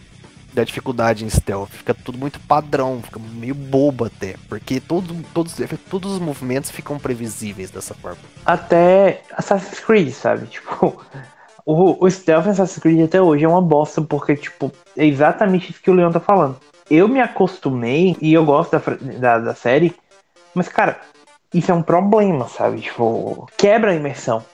[0.52, 1.70] da dificuldade em stealth.
[1.70, 4.36] Fica tudo muito padrão, fica meio bobo até.
[4.48, 5.56] Porque todo, todos,
[5.88, 8.18] todos os movimentos ficam previsíveis dessa forma.
[8.44, 10.46] Até Assassin's Creed, sabe?
[10.46, 11.02] Tipo,
[11.64, 15.70] o, o stealth em Assassin's Creed até hoje é uma bosta, porque, tipo, é exatamente
[15.70, 16.56] isso que o Leon tá falando.
[16.90, 19.94] Eu me acostumei e eu gosto da, da, da série,
[20.54, 21.00] mas, cara,
[21.54, 22.80] isso é um problema, sabe?
[22.80, 24.44] Tipo, quebra a imersão.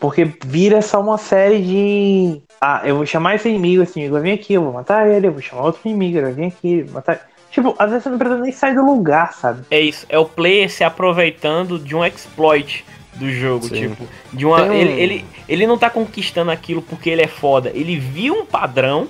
[0.00, 2.42] Porque vira só uma série de.
[2.58, 5.26] Ah, eu vou chamar esse inimigo, esse inimigo vai vir aqui, eu vou matar ele,
[5.26, 7.28] eu vou chamar outro inimigo, ele vai vir aqui, matar.
[7.50, 9.64] Tipo, às vezes você não precisa nem sair do lugar, sabe?
[9.70, 12.84] É isso, é o player se aproveitando de um exploit
[13.16, 13.88] do jogo, Sim.
[13.88, 14.62] tipo, de uma.
[14.62, 14.72] Um...
[14.72, 17.70] Ele, ele, ele não tá conquistando aquilo porque ele é foda.
[17.74, 19.06] Ele viu um padrão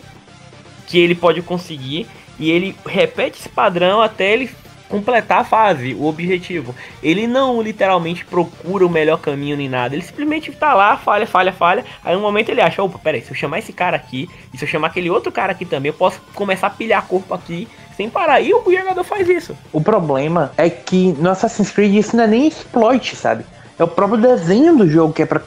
[0.87, 4.51] que ele pode conseguir e ele repete esse padrão até ele
[4.91, 6.75] completar a fase, o objetivo.
[7.03, 9.95] Ele não literalmente procura o melhor caminho nem nada.
[9.95, 11.85] Ele simplesmente tá lá, falha, falha, falha.
[12.05, 14.65] Aí no momento ele acha, opa, peraí, se eu chamar esse cara aqui, e se
[14.65, 18.11] eu chamar aquele outro cara aqui também, eu posso começar a pilhar corpo aqui sem
[18.11, 18.41] parar.
[18.41, 19.57] E o jogador faz isso.
[19.73, 23.45] O problema é que no Assassin's Creed isso não é nem exploit, sabe?
[23.79, 25.41] É o próprio desenho do jogo que é pra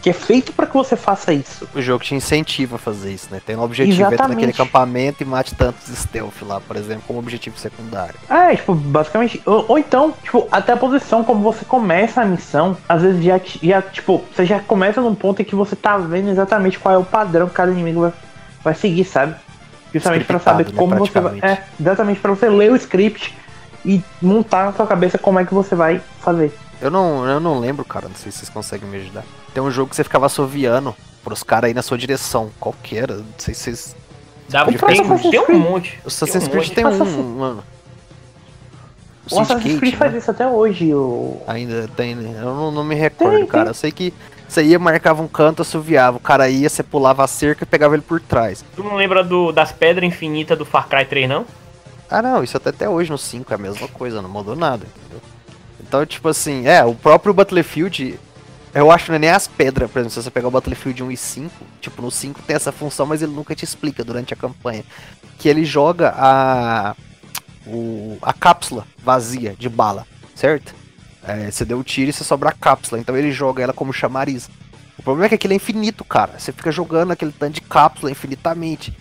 [0.00, 1.68] que é feito para que você faça isso.
[1.74, 3.40] O jogo te incentiva a fazer isso, né?
[3.44, 7.58] Tem um objetivo, entra naquele acampamento e mate tantos stealth lá, por exemplo, como objetivo
[7.58, 8.14] secundário.
[8.28, 9.42] É, tipo, basicamente.
[9.44, 13.40] Ou, ou, então, tipo, até a posição como você começa a missão, às vezes já,
[13.62, 16.98] já, tipo, você já começa num ponto em que você tá vendo exatamente qual é
[16.98, 18.12] o padrão que cada inimigo vai,
[18.62, 19.34] vai seguir, sabe?
[19.92, 21.38] Justamente para saber né, como você vai.
[21.42, 23.36] É, exatamente para você ler o script
[23.84, 26.52] e montar na sua cabeça como é que você vai fazer.
[26.80, 28.08] Eu não, eu não lembro, cara.
[28.08, 29.24] Não sei se vocês conseguem me ajudar.
[29.58, 30.94] Tem um jogo que você ficava assoviando
[31.24, 32.48] pros caras aí na sua direção.
[32.60, 33.16] Qual que era?
[33.16, 33.96] Não sei se vocês.
[34.48, 35.98] Dava de tem, tem um monte.
[36.04, 37.64] O Assassin's Creed tem um, mano.
[39.28, 39.98] O, o Assassin's Creed né?
[39.98, 40.94] faz isso até hoje.
[40.94, 41.42] O...
[41.44, 42.38] Ainda tem, né?
[42.38, 43.64] Eu não, não me recordo, tem, cara.
[43.64, 43.70] Tem.
[43.70, 44.14] Eu sei que
[44.46, 46.18] você ia, marcava um canto, assoviava.
[46.18, 48.64] O cara ia, você pulava a cerca e pegava ele por trás.
[48.76, 51.44] Tu não lembra do, das pedras infinitas do Far Cry 3, não?
[52.08, 52.44] Ah, não.
[52.44, 54.22] Isso até, até hoje no 5 é a mesma coisa.
[54.22, 55.20] Não mudou nada, entendeu?
[55.80, 58.20] Então, tipo assim, é, o próprio Battlefield,
[58.74, 61.02] eu acho que não é nem as pedras, por exemplo, se você pegar o Battlefield
[61.02, 64.34] 1 e 5, tipo, no 5 tem essa função, mas ele nunca te explica durante
[64.34, 64.84] a campanha.
[65.38, 66.94] Que ele joga a.
[67.66, 70.74] O, a cápsula vazia de bala, certo?
[71.22, 73.92] É, você deu o tiro e você sobra a cápsula, então ele joga ela como
[73.92, 74.48] chamariz.
[74.98, 76.38] O problema é que aquilo é infinito, cara.
[76.38, 78.96] Você fica jogando aquele tanto de cápsula infinitamente.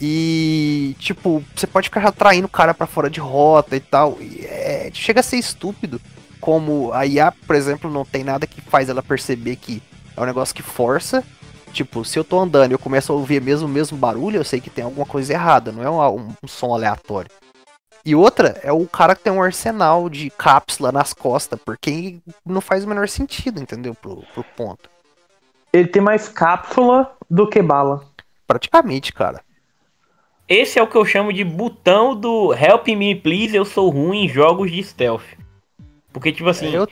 [0.00, 4.18] E, tipo, você pode ficar atraindo o cara para fora de rota e tal.
[4.20, 6.00] E é, chega a ser estúpido
[6.42, 9.80] como a IA, por exemplo, não tem nada que faz ela perceber que
[10.16, 11.22] é um negócio que força.
[11.72, 14.44] Tipo, se eu tô andando e eu começo a ouvir mesmo o mesmo barulho, eu
[14.44, 17.30] sei que tem alguma coisa errada, não é um, um, um som aleatório.
[18.04, 22.60] E outra é o cara que tem um arsenal de cápsula nas costas, porque não
[22.60, 23.94] faz o menor sentido, entendeu?
[23.94, 24.90] Pro, pro ponto.
[25.72, 28.04] Ele tem mais cápsula do que bala.
[28.48, 29.40] Praticamente, cara.
[30.48, 34.24] Esse é o que eu chamo de botão do Help Me Please, eu sou ruim
[34.24, 35.40] em jogos de stealth.
[36.12, 36.88] Porque, tipo assim, é, eu...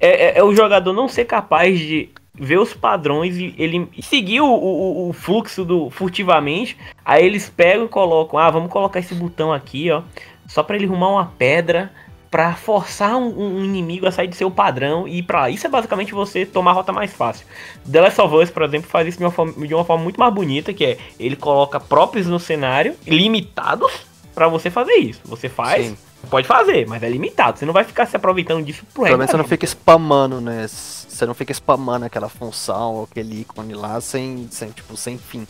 [0.00, 4.40] é, é, é, o jogador não ser capaz de ver os padrões e ele seguir
[4.40, 6.76] o, o, o, fluxo do furtivamente.
[7.04, 10.02] Aí eles pegam e colocam, ah, vamos colocar esse botão aqui, ó,
[10.46, 11.90] só para ele arrumar uma pedra
[12.32, 15.50] para forçar um, um, inimigo a sair de seu padrão e lá.
[15.50, 17.46] Isso é basicamente você tomar a rota mais fácil.
[17.90, 20.18] The Last of Us, por exemplo, faz isso de uma forma, de uma forma muito
[20.18, 23.92] mais bonita, que é ele coloca próprios no cenário, limitados,
[24.34, 25.20] para você fazer isso.
[25.26, 25.96] Você faz, Sim.
[26.28, 27.58] Pode fazer, mas é limitado.
[27.58, 30.66] Você não vai ficar se aproveitando disso pro Pelo menos você não fica spamando, né?
[30.68, 35.46] Você não fica spamando aquela função, aquele ícone lá sem, sem tipo, sem fim.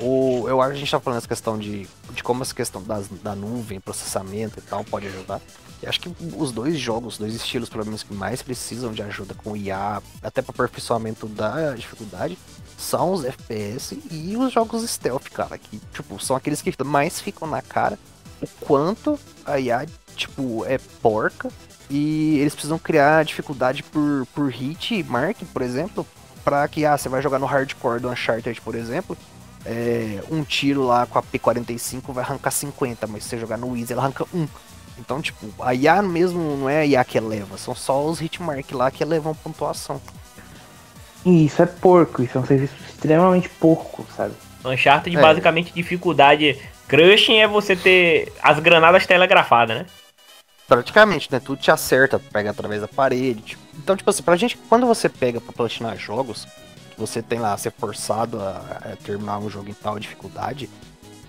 [0.00, 2.82] O, eu acho que a gente tá falando essa questão de, de como essa questão
[2.82, 5.40] das, da nuvem, processamento e tal pode ajudar.
[5.82, 9.02] E acho que os dois jogos, os dois estilos, pelo menos, que mais precisam de
[9.02, 12.36] ajuda com IA, até para aperfeiçoamento da dificuldade,
[12.76, 17.46] são os FPS e os jogos stealth, cara, que, tipo, são aqueles que mais ficam
[17.46, 17.98] na cara
[18.40, 21.48] o quanto a IA, tipo, é porca
[21.90, 26.06] e eles precisam criar dificuldade por, por hit mark, por exemplo,
[26.44, 29.16] para que, ah, você vai jogar no hardcore do Uncharted, por exemplo,
[29.64, 33.76] é, um tiro lá com a P45 vai arrancar 50, mas se você jogar no
[33.76, 34.46] Easy, ela arranca 1.
[34.98, 38.72] Então, tipo, a IA mesmo não é a IA que eleva, são só os hitmark
[38.72, 40.00] lá que elevam pontuação.
[41.24, 44.34] Isso é porco, isso é um serviço extremamente porco, sabe?
[44.64, 45.20] Uncharted, é.
[45.20, 49.86] basicamente, dificuldade crushing é você ter as granadas telegrafadas, né?
[50.66, 51.40] Praticamente, né?
[51.40, 53.42] Tudo te acerta, pega através da parede.
[53.42, 53.62] Tipo.
[53.76, 56.46] Então, tipo assim, pra gente, quando você pega pra platinar jogos,
[56.96, 60.70] você tem lá, ser forçado a, a terminar um jogo em tal dificuldade,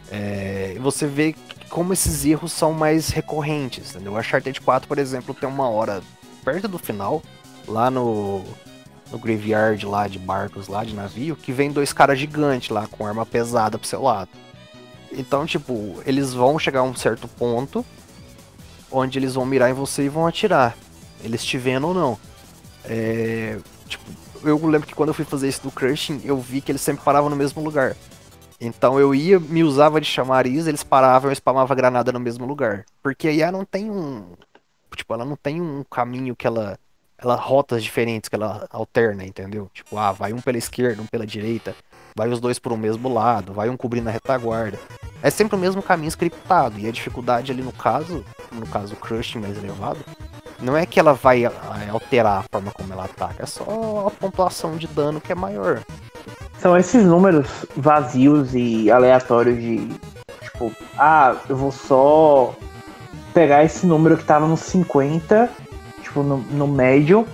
[0.10, 1.36] é, você vê
[1.70, 4.14] como esses erros são mais recorrentes, entendeu?
[4.14, 6.02] O Uncharted 4, por exemplo, tem uma hora
[6.44, 7.22] perto do final,
[7.68, 8.44] lá no,
[9.12, 13.06] no graveyard lá de barcos, lá de navio, que vem dois caras gigantes lá com
[13.06, 14.30] arma pesada pro seu lado.
[15.12, 17.86] Então, tipo, eles vão chegar a um certo ponto
[18.96, 20.76] onde eles vão mirar em você e vão atirar.
[21.24, 22.18] Eles te vendo ou não.
[22.86, 24.04] É, tipo,
[24.44, 27.04] eu lembro que quando eu fui fazer isso do Crushing, eu vi que eles sempre
[27.04, 27.96] paravam no mesmo lugar.
[28.60, 32.86] Então eu ia, me usava de chamariz, eles paravam e spamava granada no mesmo lugar.
[33.02, 34.26] Porque a IA não tem um.
[34.96, 36.78] Tipo, ela não tem um caminho que ela.
[37.18, 39.70] Ela rotas diferentes que ela alterna, entendeu?
[39.74, 41.74] Tipo, ah, vai um pela esquerda, um pela direita,
[42.16, 44.80] vai os dois por um mesmo lado, vai um cobrindo a retaguarda.
[45.22, 46.80] É sempre o mesmo caminho scriptado.
[46.80, 50.00] E a dificuldade ali no caso, no caso o crush mais elevado,
[50.62, 51.44] não é que ela vai
[51.90, 55.84] alterar a forma como ela ataca, é só a pontuação de dano que é maior.
[56.60, 59.90] São esses números vazios e aleatórios de
[60.56, 62.56] Tipo, ah, eu vou só
[63.34, 65.50] pegar esse número que tava no 50,
[66.02, 67.28] tipo, no, no médio,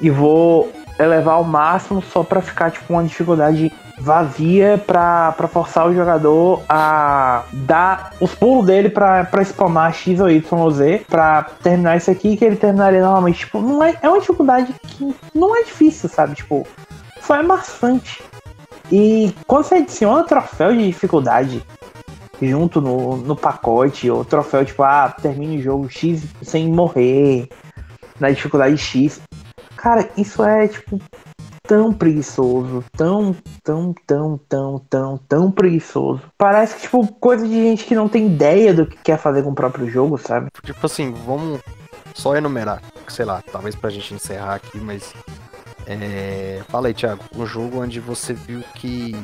[0.00, 0.70] e vou
[1.00, 7.44] elevar ao máximo só para ficar, tipo, uma dificuldade vazia para forçar o jogador a
[7.52, 12.36] dar os pulos dele para spamar X ou Y ou Z para terminar isso aqui
[12.36, 13.40] que ele terminaria normalmente.
[13.40, 16.34] Tipo, não é, é uma dificuldade que não é difícil, sabe?
[16.34, 16.66] Tipo,
[17.20, 18.22] só é maçante.
[18.90, 21.62] E quando você adiciona troféu de dificuldade
[22.40, 27.48] junto no, no pacote, ou troféu tipo, ah, termine o jogo X sem morrer,
[28.18, 29.20] na dificuldade X.
[29.80, 31.00] Cara, isso é tipo
[31.66, 36.20] tão preguiçoso, tão, tão, tão, tão, tão, tão preguiçoso.
[36.36, 39.52] Parece que, tipo, coisa de gente que não tem ideia do que quer fazer com
[39.52, 40.48] o próprio jogo, sabe?
[40.62, 41.60] Tipo assim, vamos
[42.12, 45.14] só enumerar, sei lá, talvez pra gente encerrar aqui, mas.
[45.86, 46.60] É...
[46.68, 49.16] Fala aí, Thiago, um jogo onde você viu que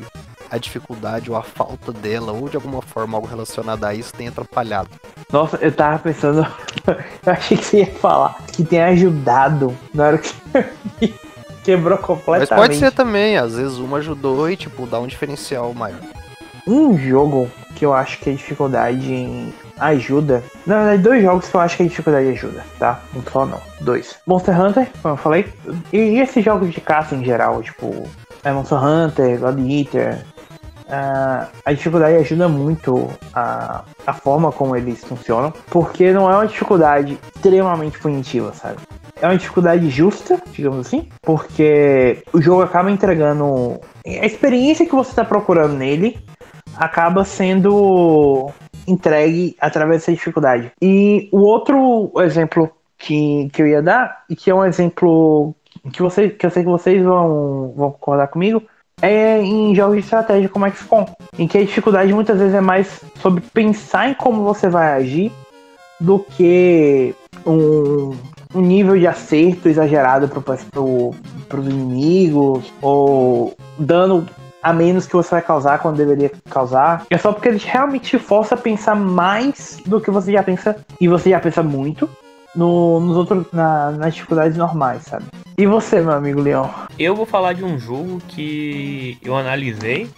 [0.51, 4.28] a dificuldade ou a falta dela, ou de alguma forma algo relacionado a isso, tem
[4.28, 4.88] atrapalhado.
[5.32, 6.47] Nossa, eu tava pensando.
[6.86, 10.32] eu achei que você ia falar que tem ajudado na hora que.
[11.64, 12.51] Quebrou completamente.
[12.51, 15.99] Mas pode ser também, às vezes uma ajudou e, tipo, dá um diferencial maior.
[16.64, 20.44] Um jogo que eu acho que a dificuldade ajuda.
[20.66, 23.01] Na verdade, dois jogos que eu acho que a dificuldade ajuda, tá?
[23.12, 23.61] Não só não.
[23.80, 24.16] Dois.
[24.26, 25.53] Monster Hunter, como eu falei.
[25.92, 28.09] E, e esses jogos de caça em geral, tipo.
[28.44, 30.24] É Monster Hunter, God Eater,
[30.87, 36.47] Uh, a dificuldade ajuda muito a, a forma como eles funcionam, porque não é uma
[36.47, 38.76] dificuldade extremamente punitiva, sabe?
[39.20, 45.11] É uma dificuldade justa, digamos assim, porque o jogo acaba entregando a experiência que você
[45.11, 46.18] está procurando nele
[46.76, 48.51] acaba sendo
[48.87, 50.70] entregue através dessa dificuldade.
[50.80, 55.55] E o outro exemplo que, que eu ia dar, e que é um exemplo
[55.93, 58.62] que, você, que eu sei que vocês vão, vão concordar comigo,
[59.03, 61.07] é em jogos de estratégia como XCOM,
[61.38, 65.32] em que a dificuldade muitas vezes é mais sobre pensar em como você vai agir
[66.01, 67.14] do que
[67.47, 68.16] um,
[68.55, 74.26] um nível de acerto exagerado para os inimigos ou dano
[74.62, 77.07] a menos que você vai causar quando deveria causar.
[77.09, 80.76] É só porque ele realmente te força a pensar mais do que você já pensa
[81.01, 82.09] e você já pensa muito
[82.57, 85.26] no, nos outros, na, nas dificuldades normais, sabe?
[85.59, 86.70] E você, meu amigo Leão?
[86.98, 90.09] Eu vou falar de um jogo que eu analisei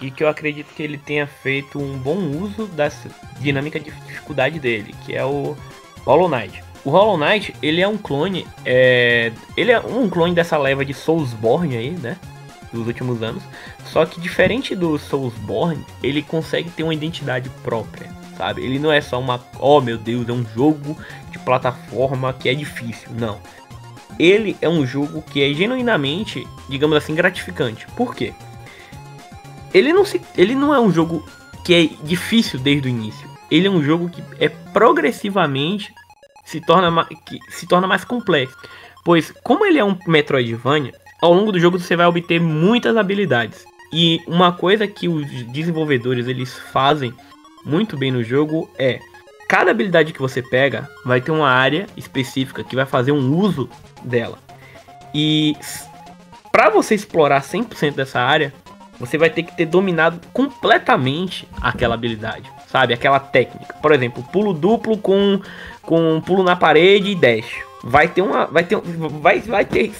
[0.00, 2.90] e que eu acredito que ele tenha feito um bom uso da
[3.40, 5.56] dinâmica de dificuldade dele, que é o
[6.04, 6.62] Hollow Knight.
[6.84, 9.32] O Hollow Knight, ele é um clone, é...
[9.56, 12.16] ele é um clone dessa leva de Soulsborne aí, né?
[12.72, 13.42] Dos últimos anos.
[13.86, 18.64] Só que diferente do Soulsborne, ele consegue ter uma identidade própria sabe?
[18.64, 20.96] Ele não é só uma, oh meu Deus, é um jogo
[21.30, 23.38] de plataforma que é difícil, não.
[24.18, 27.86] Ele é um jogo que é genuinamente, digamos assim, gratificante.
[27.96, 28.32] Por quê?
[29.74, 31.22] Ele não, se, ele não é um jogo
[31.64, 33.28] que é difícil desde o início.
[33.50, 35.92] Ele é um jogo que é progressivamente
[36.44, 38.56] se torna, que se torna mais complexo.
[39.04, 43.64] Pois, como ele é um Metroidvania, ao longo do jogo você vai obter muitas habilidades.
[43.92, 47.12] E uma coisa que os desenvolvedores eles fazem
[47.64, 48.98] muito bem no jogo é
[49.48, 53.68] cada habilidade que você pega vai ter uma área específica que vai fazer um uso
[54.02, 54.38] dela.
[55.14, 55.56] E
[56.52, 58.52] para você explorar 100% dessa área,
[58.98, 62.92] você vai ter que ter dominado completamente aquela habilidade, sabe?
[62.92, 63.74] Aquela técnica.
[63.80, 65.40] Por exemplo, pulo duplo com
[65.82, 67.50] com pulo na parede e dash.
[67.82, 69.92] Vai ter uma vai ter vai vai ter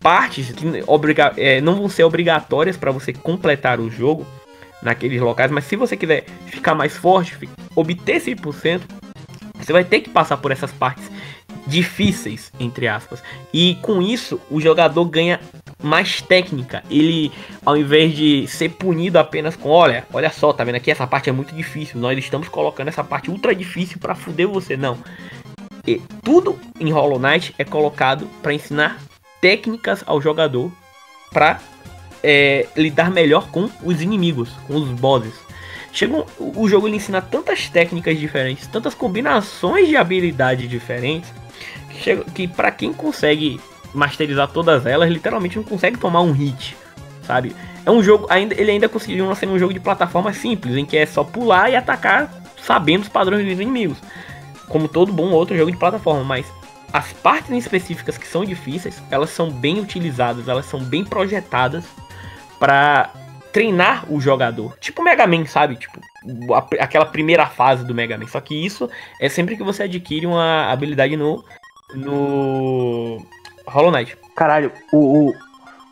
[0.00, 4.26] partes que obriga, é, não vão ser obrigatórias para você completar o jogo,
[4.84, 8.82] naqueles locais, mas se você quiser ficar mais forte, obter 100%,
[9.58, 11.10] você vai ter que passar por essas partes
[11.66, 13.22] difíceis, entre aspas.
[13.52, 15.40] E com isso, o jogador ganha
[15.82, 16.82] mais técnica.
[16.90, 17.32] Ele,
[17.64, 21.30] ao invés de ser punido apenas com, olha, olha só, tá vendo aqui, essa parte
[21.30, 21.98] é muito difícil.
[21.98, 24.98] Nós estamos colocando essa parte ultra difícil para fuder você, não.
[25.86, 28.98] E tudo em Hollow Knight é colocado para ensinar
[29.40, 30.72] técnicas ao jogador
[31.32, 31.60] para
[32.26, 35.34] é, lidar melhor com os inimigos, com os bosses.
[35.92, 41.30] Chega o jogo ele ensina tantas técnicas diferentes, tantas combinações de habilidades diferentes,
[41.90, 43.60] que, chega, que para quem consegue
[43.92, 46.74] masterizar todas elas, literalmente não consegue tomar um hit,
[47.22, 47.54] sabe?
[47.84, 50.96] É um jogo, ainda, ele ainda conseguiu ser um jogo de plataforma simples, em que
[50.96, 53.98] é só pular e atacar sabendo os padrões dos inimigos.
[54.66, 56.46] Como todo bom outro jogo de plataforma, mas
[56.90, 61.84] as partes específicas que são difíceis, elas são bem utilizadas, elas são bem projetadas
[62.58, 63.10] para
[63.52, 64.76] treinar o jogador.
[64.80, 65.76] Tipo o Mega Man, sabe?
[65.76, 66.00] Tipo,
[66.54, 68.26] a, aquela primeira fase do Mega Man.
[68.26, 68.88] Só que isso
[69.20, 71.44] é sempre que você adquire uma habilidade no.
[71.94, 73.24] no.
[73.66, 74.16] Hollow Knight.
[74.36, 75.34] Caralho, o, o,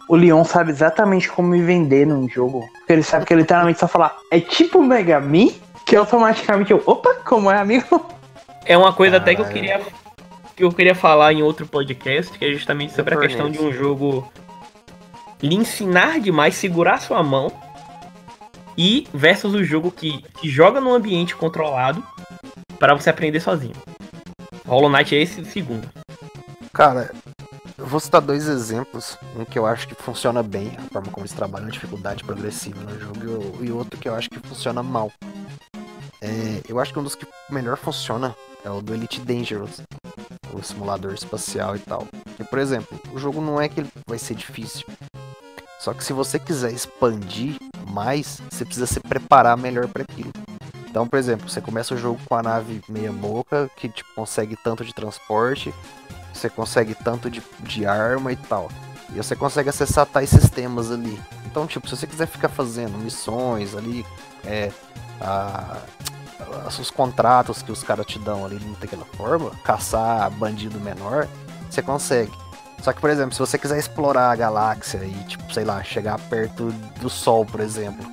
[0.08, 2.68] o Leon sabe exatamente como me vender num jogo.
[2.78, 4.16] Porque ele sabe que ele literalmente só falar.
[4.30, 5.48] É tipo Mega Man?
[5.84, 8.06] que automaticamente eu, opa, como é amigo?
[8.64, 9.22] É uma coisa Caralho.
[9.22, 9.80] até que eu queria
[10.54, 13.72] que eu queria falar em outro podcast, que é justamente sobre a questão de um
[13.72, 14.30] jogo
[15.42, 17.52] lhe ensinar demais, segurar sua mão
[18.76, 22.02] e versus o jogo que, que joga num ambiente controlado
[22.78, 23.74] para você aprender sozinho.
[24.66, 25.88] Hollow Knight é esse segundo.
[26.72, 27.12] Cara,
[27.76, 29.18] eu vou citar dois exemplos.
[29.36, 32.80] Um que eu acho que funciona bem, a forma como eles trabalham a dificuldade progressiva
[32.80, 35.12] no jogo, e outro que eu acho que funciona mal.
[36.20, 39.80] É, eu acho que um dos que melhor funciona é o do Elite Dangerous,
[40.52, 42.06] o simulador espacial e tal.
[42.24, 44.86] Porque, por exemplo, o jogo não é que vai ser difícil.
[45.82, 47.56] Só que se você quiser expandir
[47.88, 50.30] mais, você precisa se preparar melhor para aquilo.
[50.88, 54.54] Então, por exemplo, você começa o jogo com a nave meia boca, que tipo, consegue
[54.54, 55.74] tanto de transporte,
[56.32, 58.68] você consegue tanto de, de arma e tal.
[59.12, 61.20] E você consegue acessar tais sistemas ali.
[61.46, 64.06] Então, tipo, se você quiser ficar fazendo missões ali,
[64.44, 64.70] é,
[65.20, 65.78] a,
[66.78, 71.26] os contratos que os caras te dão ali daquela forma, caçar bandido menor,
[71.68, 72.30] você consegue.
[72.82, 76.18] Só que, por exemplo, se você quiser explorar a galáxia e, tipo, sei lá, chegar
[76.28, 78.04] perto do Sol, por exemplo,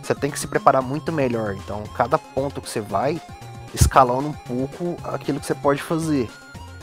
[0.00, 1.56] você tem que se preparar muito melhor.
[1.56, 3.20] Então, cada ponto que você vai,
[3.74, 6.30] escalando um pouco aquilo que você pode fazer.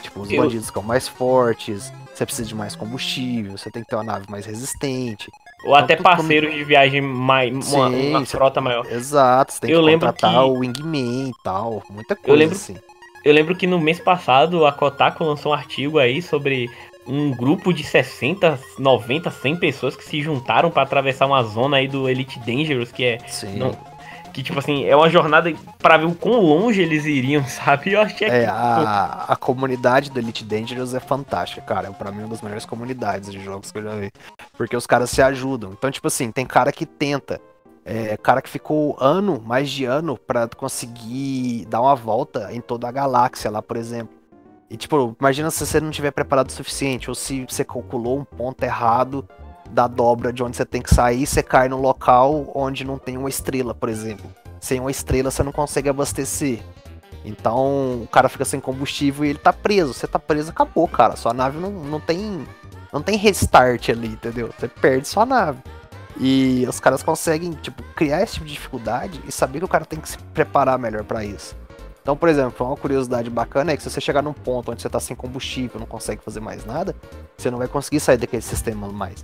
[0.02, 0.44] Tipo, os Eu...
[0.44, 4.26] bandidos ficam mais fortes, você precisa de mais combustível, você tem que ter uma nave
[4.30, 5.32] mais resistente.
[5.64, 6.60] Ou então, até parceiros como...
[6.60, 7.66] de viagem mais.
[7.66, 8.86] Sim, uma, uma frota maior.
[8.91, 10.38] Exato, você tem Eu que contratar que...
[10.40, 11.82] o Wingman e tal.
[11.90, 12.76] Muita coisa eu lembro, assim.
[13.24, 16.70] Eu lembro que no mês passado a Kotaku lançou um artigo aí sobre
[17.05, 21.88] um grupo de 60, 90, 100 pessoas que se juntaram para atravessar uma zona aí
[21.88, 23.17] do Elite Dangerous, que é.
[23.27, 23.57] Sim.
[23.57, 23.77] Não,
[24.34, 27.93] que, tipo assim, é uma jornada para ver o quão longe eles iriam, sabe?
[27.93, 28.45] Eu achei é, que.
[28.49, 31.88] A, a comunidade do Elite Dangerous é fantástica, cara.
[31.88, 34.11] É pra mim uma das melhores comunidades de jogos que eu já vi.
[34.57, 35.71] Porque os caras se ajudam.
[35.71, 37.39] Então, tipo assim, tem cara que tenta.
[37.85, 42.88] É, cara que ficou ano, mais de ano, para conseguir dar uma volta em toda
[42.88, 44.23] a galáxia lá, por exemplo.
[44.74, 48.26] E tipo, imagina se você não tiver preparado o suficiente, ou se você calculou um
[48.26, 49.24] ponto errado
[49.70, 53.16] da dobra de onde você tem que sair, você cai num local onde não tem
[53.16, 54.26] uma estrela, por exemplo.
[54.60, 56.64] Sem uma estrela você não consegue abastecer.
[57.24, 59.94] Então o cara fica sem combustível e ele tá preso.
[59.94, 61.16] Você tá preso, acabou, cara.
[61.16, 62.44] Sua nave não, não tem.
[62.91, 64.50] Não tem restart ali, entendeu?
[64.58, 65.60] Você perde sua nave.
[66.20, 69.86] E os caras conseguem, tipo, criar esse tipo de dificuldade e saber que o cara
[69.86, 71.56] tem que se preparar melhor para isso.
[72.03, 74.88] Então, por exemplo, uma curiosidade bacana é que se você chegar num ponto onde você
[74.88, 76.93] está sem combustível, não consegue fazer mais nada,
[77.38, 79.23] você não vai conseguir sair daquele sistema mais.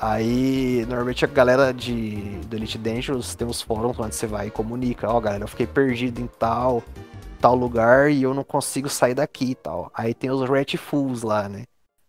[0.00, 4.50] Aí, normalmente a galera de, do Elite Dangerous tem os fóruns onde você vai e
[4.50, 6.82] comunica, ó, oh, galera, eu fiquei perdido em tal,
[7.38, 9.90] tal lugar e eu não consigo sair daqui e tal.
[9.92, 11.64] Aí tem os Red Fools lá, né?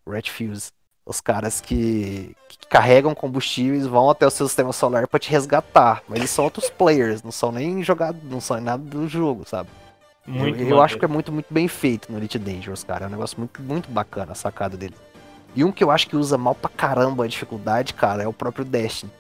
[0.07, 0.71] Red Fuse.
[1.05, 6.01] Os caras que, que carregam combustíveis vão até o seu sistema solar para te resgatar.
[6.07, 9.69] Mas eles são outros players, não são nem jogados, não são nada do jogo, sabe?
[10.31, 13.05] Muito eu, eu acho que é muito, muito bem feito no Elite Dangerous, cara.
[13.05, 14.95] É um negócio muito, muito bacana a sacada dele.
[15.55, 18.33] E um que eu acho que usa mal pra caramba a dificuldade, cara, é o
[18.33, 19.11] próprio Destiny.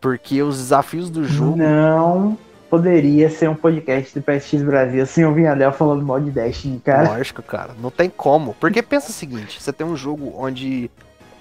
[0.00, 1.56] Porque os desafios do jogo.
[1.56, 2.36] Não
[2.68, 7.08] poderia ser um podcast do PSX Brasil sem o Vinhadel falando mal de Destiny, cara.
[7.10, 7.70] Lógico, cara.
[7.80, 8.54] Não tem como.
[8.54, 10.90] Porque pensa o seguinte: você tem um jogo onde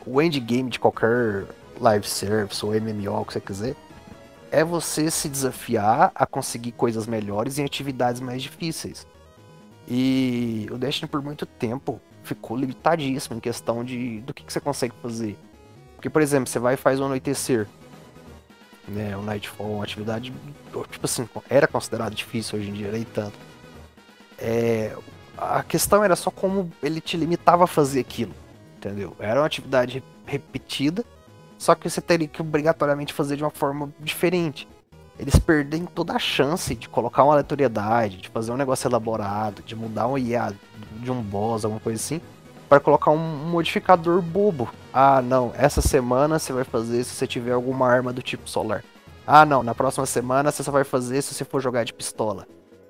[0.05, 1.45] o endgame de qualquer
[1.81, 3.75] live service ou MMO, o que você quiser,
[4.53, 9.07] é você se desafiar a conseguir coisas melhores em atividades mais difíceis.
[9.87, 14.59] E o Destiny por muito tempo ficou limitadíssimo em questão de do que, que você
[14.59, 15.35] consegue fazer.
[15.95, 17.67] Porque, por exemplo, você vai e faz o anoitecer.
[18.87, 20.31] Né, o Nightfall, uma atividade,
[20.91, 23.37] tipo assim, era considerado difícil hoje em dia, nem tanto.
[24.37, 24.95] É,
[25.35, 28.35] a questão era só como ele te limitava a fazer aquilo,
[28.77, 29.15] entendeu?
[29.19, 31.03] Era uma atividade repetida,
[31.63, 34.67] só que você teria que obrigatoriamente fazer de uma forma diferente.
[35.17, 39.73] Eles perdem toda a chance de colocar uma aleatoriedade, de fazer um negócio elaborado, de
[39.73, 40.53] mudar um IA
[40.99, 42.19] de um boss, alguma coisa assim,
[42.67, 44.69] para colocar um modificador bobo.
[44.91, 48.83] Ah, não, essa semana você vai fazer se você tiver alguma arma do tipo solar.
[49.25, 52.45] Ah, não, na próxima semana você só vai fazer se você for jogar de pistola.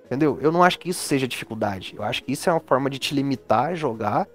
[0.05, 0.39] Entendeu?
[0.41, 1.93] Eu não acho que isso seja dificuldade.
[1.95, 4.27] Eu acho que isso é uma forma de te limitar a jogar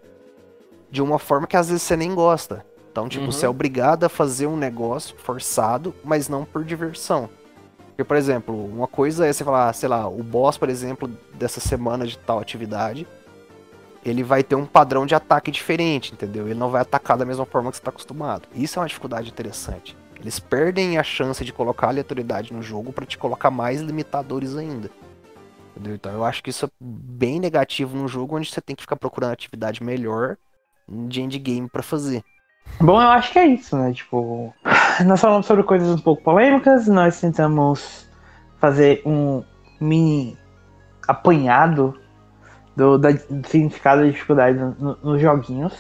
[0.89, 2.65] de uma forma que às vezes você nem gosta.
[2.91, 3.33] Então, tipo, uhum.
[3.33, 7.29] você é obrigado a fazer um negócio forçado, mas não por diversão.
[7.89, 11.61] Porque, por exemplo, uma coisa é você falar, sei lá, o boss, por exemplo, dessa
[11.61, 13.07] semana de tal atividade,
[14.05, 16.47] ele vai ter um padrão de ataque diferente, entendeu?
[16.47, 18.49] Ele não vai atacar da mesma forma que você está acostumado.
[18.55, 19.97] Isso é uma dificuldade interessante.
[20.21, 24.91] Eles perdem a chance de colocar aleatoriedade no jogo para te colocar mais limitadores ainda.
[25.71, 25.95] Entendeu?
[25.95, 28.97] Então eu acho que isso é bem negativo no jogo onde você tem que ficar
[28.97, 30.37] procurando atividade melhor
[30.89, 32.25] de endgame para fazer.
[32.81, 33.93] Bom, eu acho que é isso, né?
[33.93, 34.55] Tipo,
[35.05, 38.09] nós falamos sobre coisas um pouco polêmicas, nós tentamos
[38.61, 39.43] fazer um
[39.81, 40.37] mini
[41.07, 41.99] apanhado
[42.77, 45.75] do, da, do significado da dificuldade no, nos joguinhos.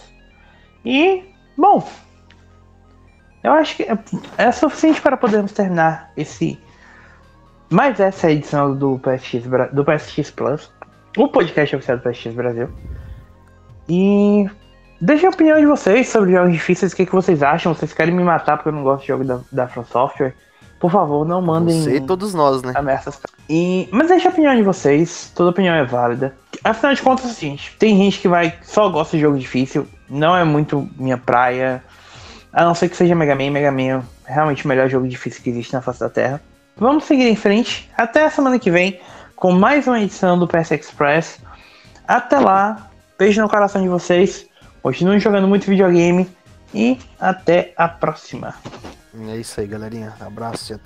[0.85, 1.25] E,
[1.57, 1.87] bom,
[3.43, 3.99] eu acho que é,
[4.37, 6.59] é suficiente para podermos terminar esse.
[7.71, 10.73] Mais essa edição do PSX, do PSX Plus,
[11.17, 12.71] o podcast oficial do PSX Brasil.
[13.89, 14.49] E
[15.01, 17.75] deixem a opinião de vocês sobre jogos difíceis, o que, que vocês acham?
[17.75, 20.35] Vocês querem me matar porque eu não gosto de jogo da, da From Software?
[20.79, 21.97] Por favor, não mandem.
[21.97, 22.73] E todos nós, né?
[22.75, 23.21] Ameaças.
[23.49, 26.35] E, mas deixa a opinião de vocês, toda opinião é válida.
[26.63, 29.87] Afinal de contas, é o seguinte: tem gente que vai só gosta de jogo difícil,
[30.09, 31.83] não é muito minha praia.
[32.53, 35.43] A não ser que seja Mega Man, Mega Man é realmente o melhor jogo difícil
[35.43, 36.41] que existe na face da Terra.
[36.77, 39.01] Vamos seguir em frente até a semana que vem
[39.37, 41.41] com mais uma edição do PS Express.
[42.07, 42.89] Até lá,
[43.19, 44.48] beijo no coração de vocês.
[44.89, 46.27] Continuem jogando muito videogame
[46.73, 48.55] e até a próxima.
[49.29, 50.15] É isso aí, galerinha.
[50.19, 50.73] Abraço.